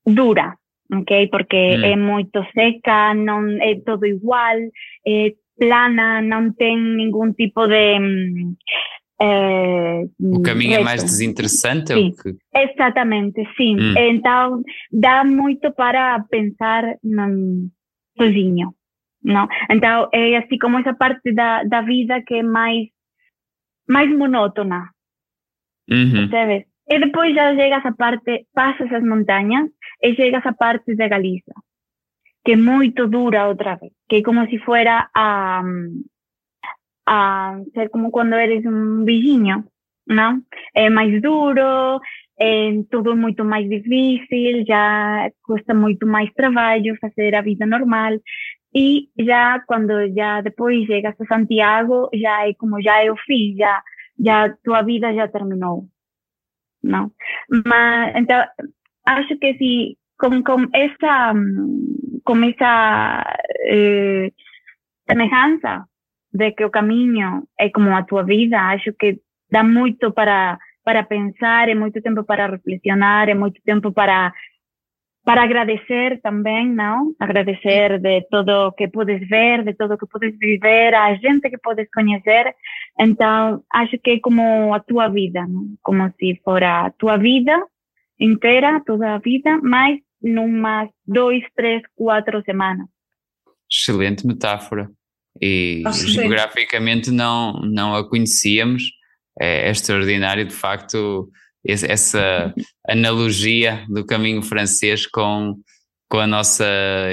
dura, 0.05 0.57
ok? 0.93 1.31
Porque 1.31 1.79
mm. 1.79 1.85
é 1.85 1.95
moito 1.97 2.45
seca, 2.53 3.15
non 3.15 3.61
é 3.61 3.79
todo 3.81 4.05
igual, 4.05 4.59
é 5.07 5.37
plana, 5.57 6.21
non 6.21 6.57
ten 6.57 6.97
ningún 6.97 7.37
tipo 7.37 7.67
de... 7.69 7.85
Um, 8.01 8.57
É, 9.23 10.07
o 10.19 10.41
caminho 10.41 10.71
reto. 10.71 10.81
é 10.81 10.85
mais 10.85 11.05
desinteressante? 11.05 11.93
Sim, 11.93 12.15
que... 12.17 12.35
Exatamente, 12.57 13.45
sim. 13.55 13.77
Hum. 13.79 13.95
Então 13.95 14.63
dá 14.91 15.23
muito 15.25 15.71
para 15.73 16.25
pensar 16.31 16.97
no, 17.05 17.69
sozinho. 18.17 18.75
Não? 19.23 19.47
Então 19.71 20.09
é 20.13 20.37
assim 20.37 20.59
como 20.59 20.79
essa 20.79 20.95
parte 20.95 21.33
da, 21.33 21.63
da 21.65 21.83
vida 21.83 22.23
que 22.23 22.35
é 22.37 22.43
mais, 22.43 22.89
mais 23.89 24.11
monótona. 24.17 24.91
Uhum. 25.91 26.29
Sabes? 26.31 26.65
E 26.89 26.99
depois 26.99 27.35
já 27.35 27.55
chega 27.55 27.77
essa 27.77 27.93
parte, 27.93 28.47
passas 28.53 28.93
as 28.93 29.05
montanhas 29.05 29.71
e 30.03 30.15
chega 30.15 30.39
essa 30.39 30.53
parte 30.53 30.95
da 30.97 31.07
Galiza, 31.07 31.55
que 32.45 32.53
é 32.53 32.57
muito 32.57 33.07
dura 33.07 33.47
outra 33.47 33.77
vez, 33.77 33.93
que 34.09 34.17
é 34.17 34.23
como 34.23 34.45
se 34.49 34.59
fuera 34.59 35.09
a, 35.15 35.63
a 37.07 37.61
ser 37.75 37.91
como 37.91 38.11
quando 38.11 38.35
eres 38.35 38.65
um 38.67 39.05
bichinho, 39.05 39.65
não? 40.07 40.43
É 40.75 40.91
mais 40.91 41.23
duro, 41.23 42.01
é 42.41 42.73
tudo 42.91 43.17
muito 43.17 43.45
mais 43.45 43.69
difícil, 43.69 44.65
já 44.67 45.31
custa 45.45 45.75
muito 45.75 46.07
mais 46.07 46.33
trabalho 46.33 46.99
fazer 47.01 47.35
a 47.35 47.43
vida 47.43 47.67
normal. 47.67 48.19
E 48.75 49.09
já 49.19 49.61
quando 49.67 49.93
já 50.15 50.41
depois 50.41 50.87
chegas 50.87 51.15
a 51.21 51.25
Santiago, 51.27 52.09
já 52.15 52.47
é 52.47 52.55
como 52.55 52.81
já 52.81 53.03
é 53.03 53.11
o 53.11 53.17
fim, 53.17 53.57
já, 53.57 53.83
já 54.19 54.83
vida 54.85 55.13
já 55.15 55.27
terminou. 55.29 55.87
Não? 56.83 57.11
Mas, 57.67 58.17
então, 58.17 58.43
acho 59.07 59.37
que 59.39 59.55
se 59.55 59.99
com, 60.19 60.43
com 60.43 60.67
essa, 60.73 61.35
com 62.25 62.45
essa 62.45 63.25
eh, 63.65 64.31
semelhança 65.09 65.85
de 66.33 66.53
que 66.53 66.65
o 66.65 66.71
caminho 66.71 67.49
é 67.59 67.71
como 67.71 67.95
a 67.97 68.05
tua 68.05 68.23
vida, 68.23 68.61
acho 68.61 68.93
que 68.93 69.21
dá 69.51 69.65
muito 69.65 70.13
para, 70.13 70.59
para 70.85 71.03
pensar, 71.03 71.69
é 71.69 71.75
muito 71.75 72.01
tempo 72.01 72.23
para 72.25 72.47
reflexionar, 72.47 73.29
é 73.29 73.35
muito 73.35 73.61
tempo 73.63 73.93
para 73.93 74.33
para 75.25 75.43
agradecer 75.43 76.21
também, 76.23 76.69
não? 76.69 77.15
Agradecer 77.19 78.01
de 78.01 78.23
tudo 78.31 78.73
que 78.73 78.89
podes 78.89 79.27
ver, 79.29 79.65
de 79.65 79.75
tudo 79.75 79.99
que 79.99 80.07
podes 80.07 80.37
viver, 80.39 80.95
a 80.95 81.15
gente 81.15 81.51
que 81.51 81.59
podes 81.59 81.89
conhecer. 81.93 82.55
Então, 82.99 83.63
acho 83.73 83.99
que 83.99 84.13
é 84.13 84.21
como 84.21 84.73
a 84.73 84.81
tua 84.81 85.09
vida, 85.09 85.47
não? 85.47 85.77
como 85.83 86.13
se 86.19 86.41
fora 86.45 86.87
a 86.87 86.91
tua 86.91 87.17
vida 87.17 87.57
inteira, 88.19 88.83
toda 88.85 89.15
a 89.15 89.19
vida, 89.19 89.59
mas 89.63 89.99
numas 90.23 90.89
dois, 91.07 91.43
três, 91.55 91.83
quatro 91.95 92.43
semanas. 92.45 92.87
Excelente 93.71 94.27
metáfora. 94.27 94.91
E 95.41 95.83
Acho 95.87 96.09
geograficamente 96.09 97.11
não, 97.11 97.53
não 97.63 97.95
a 97.95 98.09
conhecíamos. 98.09 98.83
É, 99.41 99.69
é 99.69 99.71
extraordinário, 99.71 100.45
de 100.45 100.55
facto, 100.55 101.31
essa 101.65 102.55
analogia 102.89 103.85
do 103.89 104.05
caminho 104.05 104.43
francês 104.43 105.07
com, 105.07 105.57
com 106.09 106.19
a 106.19 106.27
nossa 106.27 106.65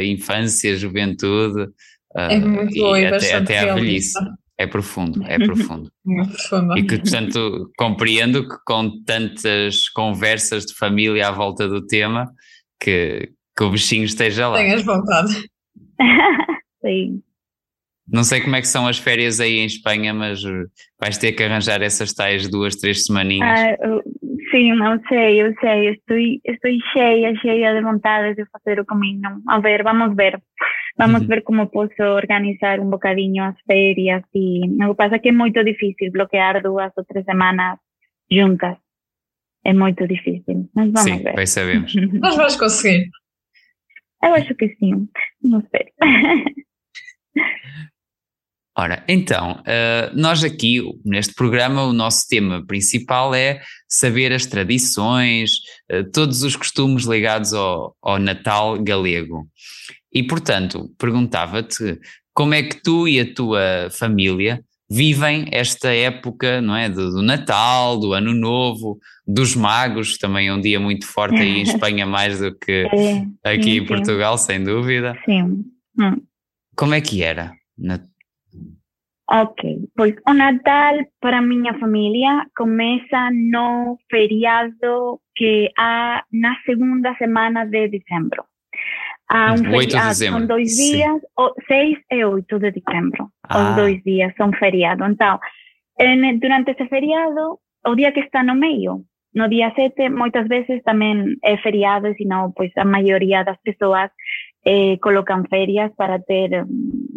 infância, 0.04 0.76
juventude 0.78 1.68
é 2.16 2.40
muito 2.40 2.74
uh, 2.74 2.98
e, 2.98 3.02
e 3.02 3.06
até, 3.06 3.34
até 3.36 3.60
à 3.60 3.76
velhice. 3.76 4.18
É 4.58 4.66
profundo, 4.66 5.24
é 5.24 5.38
profundo. 5.46 5.92
e 6.76 6.84
que, 6.84 6.98
portanto, 6.98 7.72
compreendo 7.78 8.48
que 8.48 8.56
com 8.66 9.04
tantas 9.04 9.88
conversas 9.90 10.66
de 10.66 10.74
família 10.74 11.28
à 11.28 11.32
volta 11.32 11.68
do 11.68 11.86
tema, 11.86 12.26
que, 12.80 13.32
que 13.56 13.64
o 13.64 13.70
bichinho 13.70 14.04
esteja 14.04 14.48
lá. 14.48 14.58
Tenhas 14.58 14.84
vontade. 14.84 15.48
Sim. 16.82 17.22
Não 18.08 18.24
sei 18.24 18.40
como 18.42 18.56
é 18.56 18.62
que 18.62 18.68
são 18.68 18.88
as 18.88 18.98
férias 18.98 19.40
aí 19.40 19.60
em 19.60 19.66
Espanha, 19.66 20.14
mas 20.14 20.42
vais 21.00 21.18
ter 21.18 21.34
que 21.34 21.44
arranjar 21.44 21.82
essas 21.82 22.14
tais 22.14 22.48
duas, 22.48 22.78
três 22.78 23.06
semaninhas. 23.06 23.60
Ah, 23.60 23.78
sim, 24.58 24.74
não 24.74 25.00
sei, 25.08 25.42
eu 25.42 25.54
sei, 25.60 25.90
estou, 25.90 26.18
estou 26.18 26.72
cheia, 26.94 27.36
cheia 27.36 27.74
de 27.74 27.82
vontade 27.82 28.36
de 28.36 28.46
fazer 28.52 28.80
o 28.80 28.86
caminho. 28.86 29.42
A 29.48 29.60
ver, 29.60 29.84
vamos 29.84 30.16
ver. 30.16 30.42
Vamos 30.98 31.22
uhum. 31.22 31.28
ver 31.28 31.44
como 31.44 31.68
posso 31.68 32.02
organizar 32.02 32.80
um 32.80 32.90
bocadinho 32.90 33.44
as 33.44 33.56
férias 33.68 34.24
e 34.34 34.62
o 34.84 34.90
que 34.90 34.96
passa 34.96 35.16
é 35.16 35.20
que 35.20 35.30
é 35.30 35.32
muito 35.32 35.64
difícil 35.64 36.12
bloquear 36.12 36.62
duas 36.64 36.92
ou 36.98 37.06
três 37.06 37.24
semanas 37.26 37.78
juntas. 38.32 38.78
É 39.64 39.74
muito 39.74 40.08
difícil, 40.08 40.70
mas 40.74 40.92
vamos 40.92 41.02
sim, 41.02 41.24
ver. 41.24 41.38
Sim, 41.40 41.46
sabemos. 41.46 41.94
mas 42.20 42.36
vais 42.36 42.56
conseguir. 42.56 43.10
Eu 44.24 44.34
acho 44.34 44.56
que 44.56 44.70
sim, 44.76 45.08
não 45.44 45.62
sei. 45.70 45.94
Ora, 48.80 49.04
então, 49.08 49.54
uh, 49.62 50.16
nós 50.16 50.44
aqui 50.44 50.84
neste 51.04 51.34
programa, 51.34 51.84
o 51.84 51.94
nosso 51.94 52.28
tema 52.28 52.64
principal 52.64 53.34
é 53.34 53.60
saber 53.90 54.32
as 54.32 54.46
tradições, 54.46 55.54
uh, 55.92 56.04
todos 56.12 56.44
os 56.44 56.56
costumes 56.56 57.06
ligados 57.06 57.54
ao, 57.54 57.96
ao 58.04 58.20
Natal 58.20 58.78
galego. 58.84 59.48
E, 60.14 60.22
portanto, 60.22 60.92
perguntava-te 61.00 62.00
como 62.36 62.54
é 62.54 62.62
que 62.62 62.80
tu 62.84 63.08
e 63.08 63.20
a 63.20 63.34
tua 63.34 63.90
família 63.90 64.64
vivem 64.88 65.48
esta 65.52 65.92
época, 65.92 66.62
não 66.62 66.76
é? 66.76 66.88
Do, 66.88 67.10
do, 67.10 67.22
Natal, 67.24 68.00
do 68.00 68.14
Ano 68.14 68.32
Novo, 68.32 69.00
dos 69.26 69.56
Magos, 69.56 70.20
também 70.20 70.50
é 70.50 70.54
um 70.54 70.62
dia 70.62 70.80
muito 70.80 71.08
forte 71.08 71.36
aí 71.36 71.58
em 71.58 71.64
Espanha, 71.64 72.06
mais 72.06 72.40
do 72.40 72.56
que 72.56 72.88
é, 73.44 73.52
aqui 73.52 73.64
sim, 73.64 73.78
em 73.78 73.86
Portugal, 73.88 74.38
sim. 74.38 74.46
sem 74.46 74.64
dúvida. 74.64 75.18
Sim. 75.26 75.66
Hum. 76.00 76.22
Como 76.76 76.94
é 76.94 77.02
que 77.02 77.24
era? 77.24 77.54
Na... 77.76 78.00
Ok, 79.30 79.90
pois 79.96 80.16
o 80.26 80.34
Natal 80.34 80.96
para 81.20 81.42
minha 81.42 81.78
família 81.80 82.46
começa 82.56 83.30
no 83.32 83.98
feriado 84.10 85.20
que 85.36 85.70
há 85.78 86.24
na 86.32 86.56
segunda 86.66 87.14
semana 87.16 87.66
de 87.66 87.90
dezembro. 87.90 88.46
Há 89.30 89.54
um 89.54 89.58
feriado, 89.58 90.16
são 90.16 90.48
dois 90.48 90.70
dias, 90.78 91.22
seis 91.68 91.98
e 92.10 92.24
oito 92.24 92.58
de 92.58 92.72
dezembro. 92.72 93.30
Ah. 93.44 93.72
Os 93.72 93.76
dois 93.76 94.02
dias 94.04 94.34
são 94.38 94.50
feriado. 94.54 95.04
Então, 95.04 95.38
durante 96.40 96.72
esse 96.72 96.88
feriado, 96.88 97.60
o 97.86 97.96
dia 97.96 98.14
que 98.14 98.22
está 98.22 98.42
no 98.44 98.56
meio, 98.56 99.04
no 99.36 99.48
dia 99.48 99.72
7, 99.76 100.10
muitas 100.10 100.48
vezes 100.48 100.82
também 100.84 101.38
é 101.44 101.58
feriado, 101.58 102.14
senão, 102.18 102.52
pois, 102.52 102.72
a 102.78 102.86
maioria 102.86 103.44
das 103.44 103.58
pessoas 103.62 104.10
eh, 104.68 104.98
colocam 105.02 105.44
férias 105.50 105.92
para 105.96 106.20
ter 106.20 106.66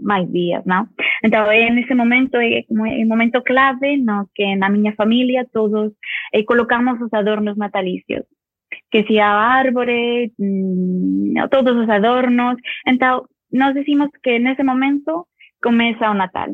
mais 0.03 0.31
dias, 0.31 0.65
não? 0.65 0.87
Então, 1.25 1.51
é 1.51 1.69
nesse 1.71 1.95
momento, 1.95 2.37
é 2.37 2.65
um 2.71 3.09
momento 3.09 3.43
clave 3.43 3.97
no 3.97 4.29
que 4.35 4.55
na 4.55 4.69
minha 4.71 4.95
família 4.95 5.45
todos 5.53 5.93
eh, 6.33 6.45
colocamos 6.45 7.01
os 7.01 7.13
adornos 7.13 7.57
natalícios. 7.57 8.25
Que 8.91 9.05
se 9.05 9.19
a 9.19 9.29
árvore, 9.29 10.33
mmm, 10.39 11.35
todos 11.51 11.77
os 11.77 11.89
adornos. 11.89 12.57
Então, 12.87 13.27
nós 13.53 13.75
decimos 13.75 14.11
que 14.23 14.39
nesse 14.39 14.63
momento 14.63 15.27
começa 15.61 16.11
o 16.11 16.15
Natal, 16.15 16.51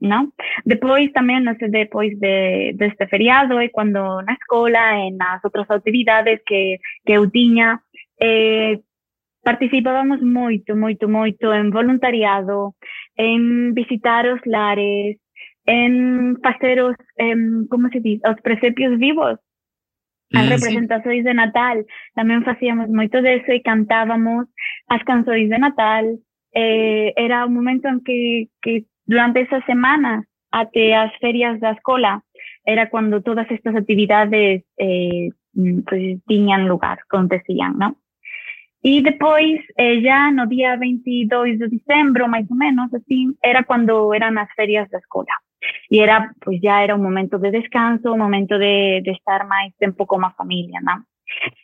não? 0.00 0.30
Depois 0.66 1.10
também, 1.12 1.40
não 1.40 1.56
sei, 1.56 1.70
depois 1.70 2.12
de, 2.18 2.74
deste 2.74 3.06
feriado, 3.06 3.58
é 3.58 3.68
quando 3.68 4.22
na 4.22 4.34
escola, 4.34 5.08
e 5.08 5.10
nas 5.12 5.42
outras 5.42 5.70
atividades 5.70 6.40
que, 6.46 6.78
que 7.06 7.12
eu 7.12 7.30
tinha, 7.30 7.80
eh, 8.20 8.78
participábamos 9.44 10.20
moito, 10.22 10.74
moito, 10.74 11.08
moito 11.08 11.52
en 11.52 11.70
voluntariado, 11.70 12.74
en 13.16 13.74
visitar 13.74 14.26
os 14.26 14.40
lares, 14.44 15.20
en 15.66 16.36
facer 16.42 16.82
os, 16.82 16.96
em, 17.16 17.66
como 17.68 17.88
se 17.90 18.00
diz, 18.00 18.20
os 18.24 18.40
presepios 18.40 18.98
vivos, 18.98 19.38
as 20.34 20.48
representações 20.48 21.22
de 21.24 21.34
Natal. 21.34 21.84
Tamén 22.16 22.42
facíamos 22.42 22.90
moito 22.90 23.22
deso 23.22 23.52
e 23.52 23.62
cantábamos 23.62 24.48
as 24.88 25.02
canções 25.04 25.46
de 25.46 25.58
Natal. 25.60 26.04
Eh, 26.50 27.12
era 27.14 27.46
un 27.46 27.54
momento 27.54 27.86
en 27.86 28.02
que, 28.02 28.48
que 28.62 28.86
durante 29.06 29.46
esa 29.46 29.60
semana 29.66 30.24
até 30.50 30.94
as 30.94 31.14
ferias 31.18 31.60
da 31.60 31.72
escola 31.72 32.22
era 32.64 32.88
cando 32.88 33.22
todas 33.22 33.50
estas 33.50 33.74
actividades 33.74 34.64
eh, 34.78 35.28
pues, 35.54 36.18
tiñan 36.26 36.66
lugar, 36.66 36.98
acontecían, 37.04 37.78
¿no? 37.78 37.96
E 38.84 39.00
depois, 39.00 39.60
já 40.02 40.30
no 40.30 40.46
dia 40.46 40.76
22 40.76 41.58
de 41.58 41.68
dezembro, 41.68 42.28
mais 42.28 42.46
ou 42.50 42.56
menos, 42.56 42.92
assim, 42.92 43.34
era 43.42 43.64
quando 43.64 44.12
eram 44.12 44.38
as 44.38 44.52
férias 44.52 44.90
da 44.90 44.98
escola. 44.98 45.26
E 45.90 46.00
era, 46.00 46.30
pois 46.40 46.60
já 46.60 46.82
era 46.82 46.94
um 46.94 47.02
momento 47.02 47.38
de 47.38 47.50
descanso, 47.50 48.12
um 48.12 48.18
momento 48.18 48.58
de, 48.58 49.00
de 49.00 49.10
estar 49.12 49.46
mais 49.46 49.72
tempo 49.78 50.04
com 50.06 50.22
a 50.24 50.30
família, 50.32 50.80
não? 50.82 51.02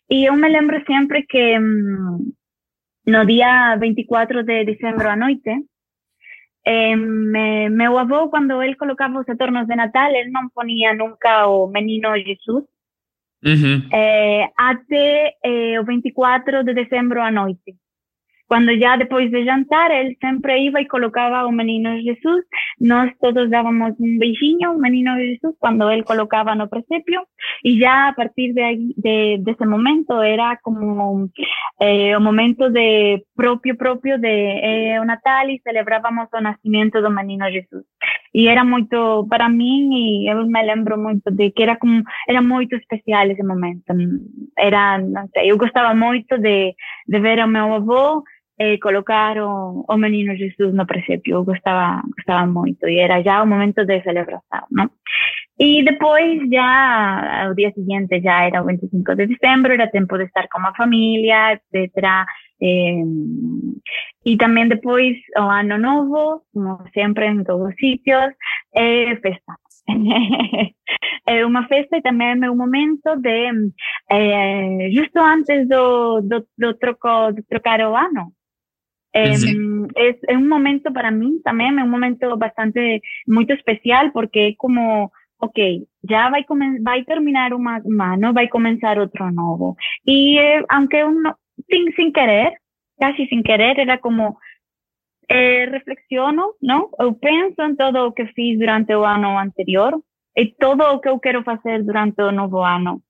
E 0.09 0.25
eu 0.25 0.35
me 0.35 0.49
lembro 0.49 0.83
sempre 0.87 1.25
que 1.25 1.59
hum, 1.59 2.33
no 3.07 3.27
dia 3.27 3.77
24 3.77 4.43
de 4.43 4.65
dezembro 4.65 5.09
à 5.11 5.17
noite, 5.17 5.51
eh, 6.65 6.97
me, 6.97 7.69
meu 7.69 7.99
avô, 7.99 8.31
quando 8.31 8.63
ele 8.63 8.77
colocava 8.77 9.21
os 9.21 9.29
adornos 9.29 9.67
de 9.67 9.77
Natal, 9.77 10.11
ele 10.11 10.31
não 10.31 10.49
ponia 10.51 10.95
nunca 10.95 11.47
o 11.47 11.67
menino 11.67 12.17
Jesus, 12.17 12.65
Uhum. 13.45 13.89
É, 13.93 14.51
até 14.57 15.35
é, 15.43 15.81
o 15.81 15.85
24 15.85 16.63
de 16.65 16.75
dezembro 16.75 17.21
à 17.23 17.31
noite. 17.31 17.75
Cuando 18.51 18.73
ya 18.73 18.97
después 18.97 19.31
de 19.31 19.45
jantar, 19.45 19.93
él 19.93 20.17
siempre 20.19 20.59
iba 20.59 20.81
y 20.81 20.89
colocaba 20.89 21.47
un 21.47 21.55
menino 21.55 21.93
Jesús. 22.03 22.45
Nos 22.81 23.17
todos 23.21 23.49
dábamos 23.49 23.93
un 24.01 24.19
beijinho, 24.19 24.73
un 24.73 24.81
menino 24.81 25.15
Jesús, 25.15 25.55
cuando 25.61 25.89
él 25.89 26.05
colocaba 26.05 26.57
no 26.57 26.69
presepio. 26.69 27.29
Y 27.63 27.79
ya 27.79 28.09
a 28.09 28.15
partir 28.17 28.53
de, 28.55 28.93
de, 28.97 29.57
momento 29.65 30.21
era 30.25 30.59
como 30.65 31.29
eh, 31.79 32.17
un 32.17 32.25
momento 32.25 32.71
de 32.71 33.25
propio, 33.37 33.77
propio 33.77 34.19
de 34.19 34.97
eh, 34.97 35.01
Natal 35.07 35.49
y 35.53 35.61
celebrábamos 35.61 36.29
el 36.33 36.43
nacimiento 36.43 37.01
del 37.01 37.15
menino 37.15 37.47
Jesús. 37.47 37.85
Y 38.33 38.47
era 38.47 38.63
muy, 38.65 38.87
para 39.29 39.49
mí, 39.49 39.89
y 40.23 40.27
yo 40.29 40.47
me 40.47 40.65
lembro 40.65 40.97
mucho 40.97 41.31
de 41.31 41.53
que 41.53 41.65
era 41.65 41.77
como, 41.79 42.03
era 42.27 42.41
muy 42.41 42.69
especial 42.71 43.31
ese 43.31 43.43
momento. 43.43 43.93
Era, 44.57 44.99
no 44.99 45.29
sé, 45.33 45.49
yo 45.49 45.59
gustaba 45.59 45.95
mucho 45.95 46.39
de, 46.39 46.77
de 47.07 47.21
ver 47.21 47.41
a 47.41 47.47
mi 47.47 47.59
avô 47.59 48.23
eh, 48.63 48.79
colocar 48.79 49.39
o, 49.39 49.85
o 49.89 49.97
menino 49.97 50.37
Jesús 50.37 50.75
no 50.75 50.87
presepio, 50.87 51.43
gostava, 51.45 52.03
gostava 52.15 52.47
muito 52.47 52.87
e 52.87 52.99
era 52.99 53.23
já 53.23 53.43
o 53.43 53.47
momento 53.47 53.87
de 53.87 54.03
celebração, 54.03 54.67
não? 54.71 54.91
E 55.59 55.83
depois 55.83 56.41
já, 56.51 57.49
o 57.51 57.55
dia 57.55 57.73
seguinte 57.73 58.21
já 58.21 58.45
era 58.45 58.63
o 58.63 58.67
25 58.67 59.15
de 59.17 59.27
dezembro, 59.29 59.73
era 59.73 59.91
tempo 59.91 60.19
de 60.19 60.25
estar 60.25 60.47
com 60.49 60.61
a 60.61 60.75
família, 60.75 61.55
etc. 61.73 62.27
Eh, 62.63 63.05
e 64.25 64.37
também 64.37 64.69
depois 64.69 65.17
o 65.37 65.43
ano 65.43 65.79
novo, 65.79 66.43
como 66.53 66.79
sempre 66.93 67.27
em 67.27 67.43
todos 67.45 67.69
os 67.69 67.75
sítios, 67.77 68.35
é 68.75 69.17
festa. 69.17 69.55
é 71.27 71.47
uma 71.47 71.67
festa 71.67 71.97
e 71.97 72.03
também 72.03 72.29
é 72.29 72.35
meu 72.35 72.55
momento 72.55 73.17
de, 73.17 73.73
eh, 74.11 74.91
justo 74.93 75.19
antes 75.19 75.69
do, 75.69 76.21
do, 76.21 76.47
do, 76.59 76.75
troco, 76.75 77.33
de 77.33 77.43
trocar 77.45 77.81
o 77.81 77.97
ano, 77.97 78.33
es, 79.13 79.45
un 79.45 80.49
momento 80.49 80.93
para 80.93 81.11
mí 81.11 81.41
también, 81.45 81.79
es 81.79 81.85
un 81.85 81.91
momento 81.91 82.37
bastante, 82.37 83.03
muy 83.27 83.47
especial 83.49 84.13
porque 84.13 84.49
es 84.49 84.57
como, 84.57 85.13
ok, 85.39 85.59
ya 86.03 86.31
va 86.31 86.39
a, 86.39 86.47
va 86.87 86.95
a 86.95 87.05
terminar 87.05 87.55
un 87.55 87.65
mano, 87.65 88.33
va 88.33 88.43
a 88.43 88.49
comenzar 88.49 88.99
otro 88.99 89.31
nuevo. 89.31 89.77
Y 90.05 90.39
eh, 90.39 90.65
aunque 90.69 91.05
uno, 91.05 91.39
sin, 91.69 91.93
sin 91.95 92.13
querer, 92.13 92.59
casi 92.99 93.27
sin 93.27 93.43
querer, 93.43 93.81
era 93.81 93.99
como, 93.99 94.39
eh, 95.33 95.67
reflexiono, 95.67 96.55
¿no? 96.61 96.91
Yo 96.99 97.17
pienso 97.19 97.63
en 97.63 97.77
todo 97.77 97.93
lo 97.93 98.15
que 98.15 98.27
fiz 98.29 98.59
durante 98.59 98.95
el 98.95 99.05
año 99.05 99.39
anterior 99.39 100.03
y 100.35 100.55
todo 100.55 100.93
lo 100.93 101.01
que 101.01 101.09
yo 101.09 101.21
quiero 101.21 101.45
hacer 101.47 101.85
durante 101.85 102.21
el 102.21 102.35
nuevo 102.35 102.67
año. 102.67 103.01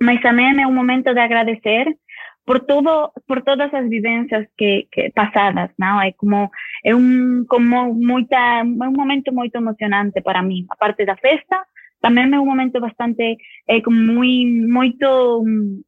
Mas 0.00 0.20
también 0.22 0.58
es 0.58 0.66
un 0.66 0.74
momento 0.74 1.14
de 1.14 1.20
agradecer 1.20 1.96
por 2.44 2.66
todo, 2.66 3.12
por 3.28 3.42
todas 3.42 3.72
las 3.72 3.88
vivencias 3.88 4.48
que, 4.56 4.88
que 4.90 5.12
pasadas, 5.14 5.70
¿no? 5.78 6.02
Es 6.02 6.16
como, 6.16 6.50
es 6.82 6.94
un, 6.94 7.46
como 7.48 7.94
muita, 7.94 8.62
un 8.62 8.92
momento 8.92 9.30
muy 9.30 9.48
emocionante 9.54 10.22
para 10.22 10.42
mí. 10.42 10.66
Aparte 10.68 11.04
de 11.04 11.12
la 11.12 11.16
fiesta, 11.16 11.64
también 12.00 12.34
es 12.34 12.40
un 12.40 12.48
momento 12.48 12.80
bastante, 12.80 13.38
eh, 13.68 13.82
como 13.82 14.00
muy, 14.00 14.46
muy, 14.46 14.98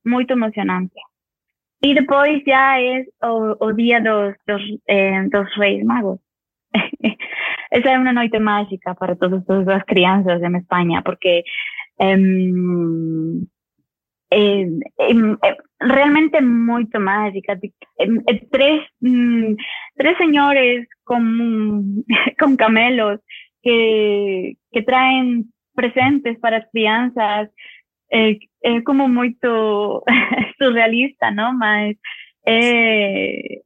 muy 0.05 0.27
emocionante. 0.29 1.01
Y 1.81 1.95
después 1.95 2.43
ya 2.45 2.81
es 2.81 3.09
o, 3.21 3.73
día 3.73 4.01
dos, 4.01 4.35
dos, 4.47 4.61
eh, 4.87 5.23
dos 5.31 5.47
Reyes 5.57 5.85
Magos. 5.85 6.21
Esa 7.71 7.93
es 7.93 7.99
una 7.99 8.13
noche 8.13 8.41
mágica 8.41 8.95
para 8.95 9.15
todas 9.15 9.45
las 9.67 9.85
crianzas 9.85 10.43
en 10.43 10.57
España, 10.57 11.03
porque 11.03 11.45
em, 11.99 13.47
eh, 14.31 14.69
eh, 14.99 15.57
realmente 15.79 16.41
moito 16.41 16.99
mágica. 17.01 17.59
Tres, 18.51 18.83
mm, 19.01 19.55
tres 19.97 20.19
señores 20.19 20.89
con, 21.05 22.57
camelos 22.57 23.21
que, 23.63 24.57
que 24.73 24.83
traen 24.83 25.53
presentes 25.75 26.39
para 26.41 26.59
as 26.59 26.71
crianças 26.73 27.49
é, 28.13 28.37
é 28.65 28.81
como 28.83 29.09
muito 29.09 30.05
surrealista, 30.61 31.31
não? 31.31 31.57
Mas 31.57 31.97
é, 32.47 33.61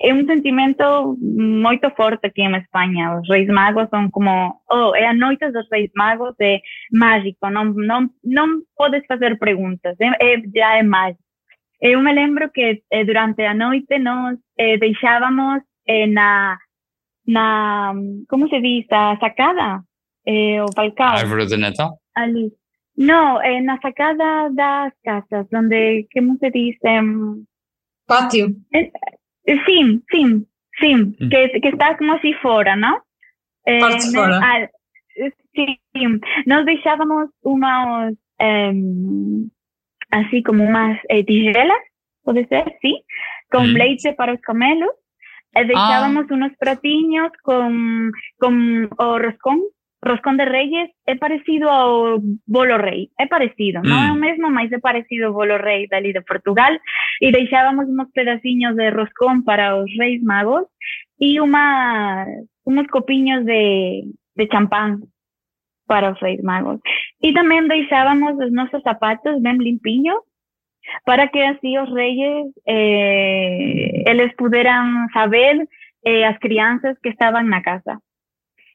é 0.00 0.12
um 0.12 0.26
sentimento 0.26 1.16
muito 1.20 1.88
forte 1.90 2.26
aqui 2.26 2.42
em 2.42 2.56
Espanha. 2.56 3.18
Os 3.18 3.28
Reis 3.28 3.48
Magos 3.48 3.88
são 3.88 4.10
como, 4.10 4.60
oh, 4.70 4.94
é 4.94 5.06
a 5.06 5.14
noite 5.14 5.50
dos 5.50 5.66
Reis 5.70 5.90
Magos, 5.96 6.34
é 6.40 6.60
mágico, 6.92 7.48
não, 7.50 7.64
não, 7.72 8.10
não 8.24 8.62
podes 8.76 9.04
fazer 9.06 9.38
perguntas, 9.38 9.96
é, 10.00 10.34
é, 10.34 10.42
já 10.54 10.76
é 10.76 10.82
mágico. 10.82 11.22
Eu 11.80 12.00
me 12.00 12.12
lembro 12.12 12.50
que 12.50 12.82
eh, 12.90 13.04
durante 13.04 13.42
a 13.42 13.54
noite 13.54 13.98
nós 13.98 14.38
eh, 14.58 14.78
deixávamos 14.78 15.62
eh, 15.86 16.06
na, 16.06 16.56
na, 17.26 17.92
como 18.28 18.48
se 18.48 18.60
diz, 18.60 18.86
a 18.90 19.18
sacada, 19.18 19.82
eh, 20.26 20.62
o 20.62 20.66
balcão. 20.74 21.06
Árvore 21.06 21.46
de 21.46 21.56
Natal? 21.58 21.98
Ali. 22.14 22.50
Não, 22.96 23.42
eh, 23.42 23.60
na 23.60 23.78
sacada 23.80 24.50
das 24.50 24.92
casas, 25.04 25.46
onde, 25.52 26.06
como 26.12 26.38
se 26.38 26.78
Pátio. 28.06 28.56
Eh, 28.72 28.90
sim, 29.66 30.02
sim, 30.10 30.46
sim, 30.78 30.94
hum. 31.20 31.28
que, 31.28 31.60
que 31.60 31.68
está 31.68 31.96
como 31.96 32.12
assim 32.14 32.32
fora, 32.34 32.76
não? 32.76 33.00
Eh. 33.66 33.78
Ah, 33.82 34.68
sim, 35.54 36.20
nós 36.46 36.64
deixávamos 36.64 37.30
umas... 37.42 38.14
Eh, 38.40 38.72
así 40.10 40.42
como 40.42 40.64
unas 40.64 40.98
eh, 41.08 41.24
tijeras, 41.24 41.78
puede 42.22 42.46
ser, 42.46 42.76
sí, 42.80 43.04
con 43.50 43.72
leche 43.72 44.12
para 44.14 44.32
los 44.32 44.40
camelos. 44.40 44.90
Eh, 45.54 45.64
dejábamos 45.64 46.26
ah. 46.30 46.34
unos 46.34 46.52
platiños 46.58 47.32
con, 47.42 48.12
con 48.38 48.88
o 48.98 49.18
roscón, 49.18 49.62
roscón 50.02 50.36
de 50.36 50.44
reyes, 50.44 50.90
es 51.06 51.18
parecido 51.18 51.70
a 51.70 52.18
bolo 52.46 52.78
rey, 52.78 53.10
es 53.18 53.28
parecido, 53.28 53.82
no 53.82 53.96
es 53.96 54.08
lo 54.08 54.14
mismo, 54.14 54.50
mas 54.50 54.70
es 54.70 54.80
parecido 54.80 55.28
a 55.28 55.30
bolo 55.30 55.58
rey 55.58 55.86
de, 55.86 56.12
de 56.12 56.22
Portugal, 56.22 56.80
y 57.20 57.32
dejábamos 57.32 57.86
unos 57.86 58.10
pedaciños 58.12 58.76
de 58.76 58.90
roscón 58.90 59.44
para 59.44 59.76
los 59.76 59.90
reyes 59.98 60.22
magos 60.22 60.66
y 61.18 61.38
una, 61.38 62.26
unos 62.64 62.86
copiños 62.88 63.44
de, 63.44 64.04
de 64.34 64.48
champán 64.48 65.04
para 65.86 66.10
los 66.10 66.20
Reis 66.20 66.42
Magos. 66.42 66.80
Y 67.20 67.32
también 67.32 67.68
dejábamos 67.68 68.34
nuestros 68.50 68.82
zapatos 68.82 69.40
bien 69.40 69.58
limpios 69.58 70.18
para 71.04 71.28
que 71.28 71.44
así 71.44 71.74
los 71.74 71.90
reyes 71.90 72.46
eh, 72.64 74.04
les 74.14 74.34
pudieran 74.34 75.08
saber 75.12 75.68
eh, 76.02 76.20
las 76.20 76.38
crianzas 76.38 76.96
que 77.02 77.08
estaban 77.08 77.46
en 77.46 77.50
la 77.50 77.62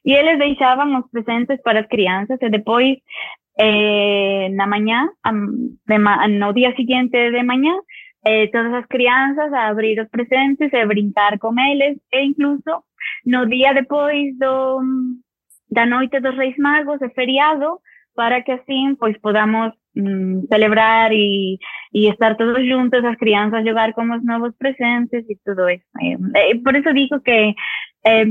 casa. 0.04 0.20
Y 0.20 0.22
les 0.22 0.38
dejábamos 0.38 1.04
presentes 1.10 1.60
para 1.62 1.80
las 1.80 1.88
crianzas 1.88 2.38
y 2.40 2.50
después 2.50 2.98
eh, 3.56 4.48
la 4.52 4.66
mañana, 4.66 5.12
no 6.28 6.52
día 6.52 6.74
siguiente 6.74 7.30
de 7.30 7.42
mañana, 7.42 7.78
eh, 8.24 8.50
todas 8.52 8.70
las 8.70 8.86
crianzas 8.86 9.52
a 9.52 9.68
abrir 9.68 9.98
los 9.98 10.08
presentes, 10.08 10.72
a 10.72 10.84
brincar 10.84 11.38
con 11.38 11.58
ellos 11.58 11.98
e 12.10 12.22
incluso 12.22 12.84
no 13.24 13.46
día 13.46 13.72
después 13.72 14.38
do, 14.38 14.80
da 15.68 15.86
noite 15.86 16.20
dos 16.20 16.36
Reis 16.36 16.56
Magos, 16.56 17.02
é 17.02 17.08
feriado, 17.10 17.80
para 18.14 18.42
que 18.42 18.52
assim 18.52 18.94
pois 18.94 19.18
podamos 19.18 19.72
mm, 19.96 20.46
celebrar 20.48 21.12
e, 21.12 21.58
e 21.92 22.08
estar 22.08 22.36
todos 22.36 22.66
juntos, 22.66 23.04
as 23.04 23.16
crianças 23.16 23.64
jogar 23.64 23.92
com 23.92 24.02
os 24.14 24.24
novos 24.24 24.54
presentes 24.58 25.24
e 25.28 25.36
tudo 25.44 25.68
isso. 25.68 25.84
Eh, 26.34 26.58
por 26.64 26.74
isso 26.74 26.92
digo 26.92 27.20
que 27.20 27.54
eh, 28.04 28.24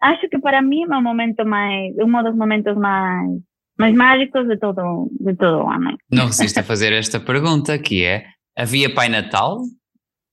acho 0.00 0.28
que 0.28 0.38
para 0.38 0.62
mim 0.62 0.84
é 0.84 0.96
um 0.96 1.02
momento 1.02 1.44
mais, 1.44 1.94
um 1.98 2.22
dos 2.22 2.36
momentos 2.36 2.76
mais 2.76 3.40
mais 3.76 3.92
mágicos 3.92 4.46
de 4.46 4.56
todo, 4.56 5.10
de 5.18 5.34
todo 5.34 5.64
o 5.64 5.68
ano. 5.68 5.98
Não 6.08 6.26
resiste 6.26 6.60
a 6.60 6.62
fazer 6.62 6.92
esta 6.92 7.18
pergunta, 7.18 7.76
que 7.76 8.04
é, 8.04 8.24
havia 8.56 8.94
Pai 8.94 9.08
Natal? 9.08 9.58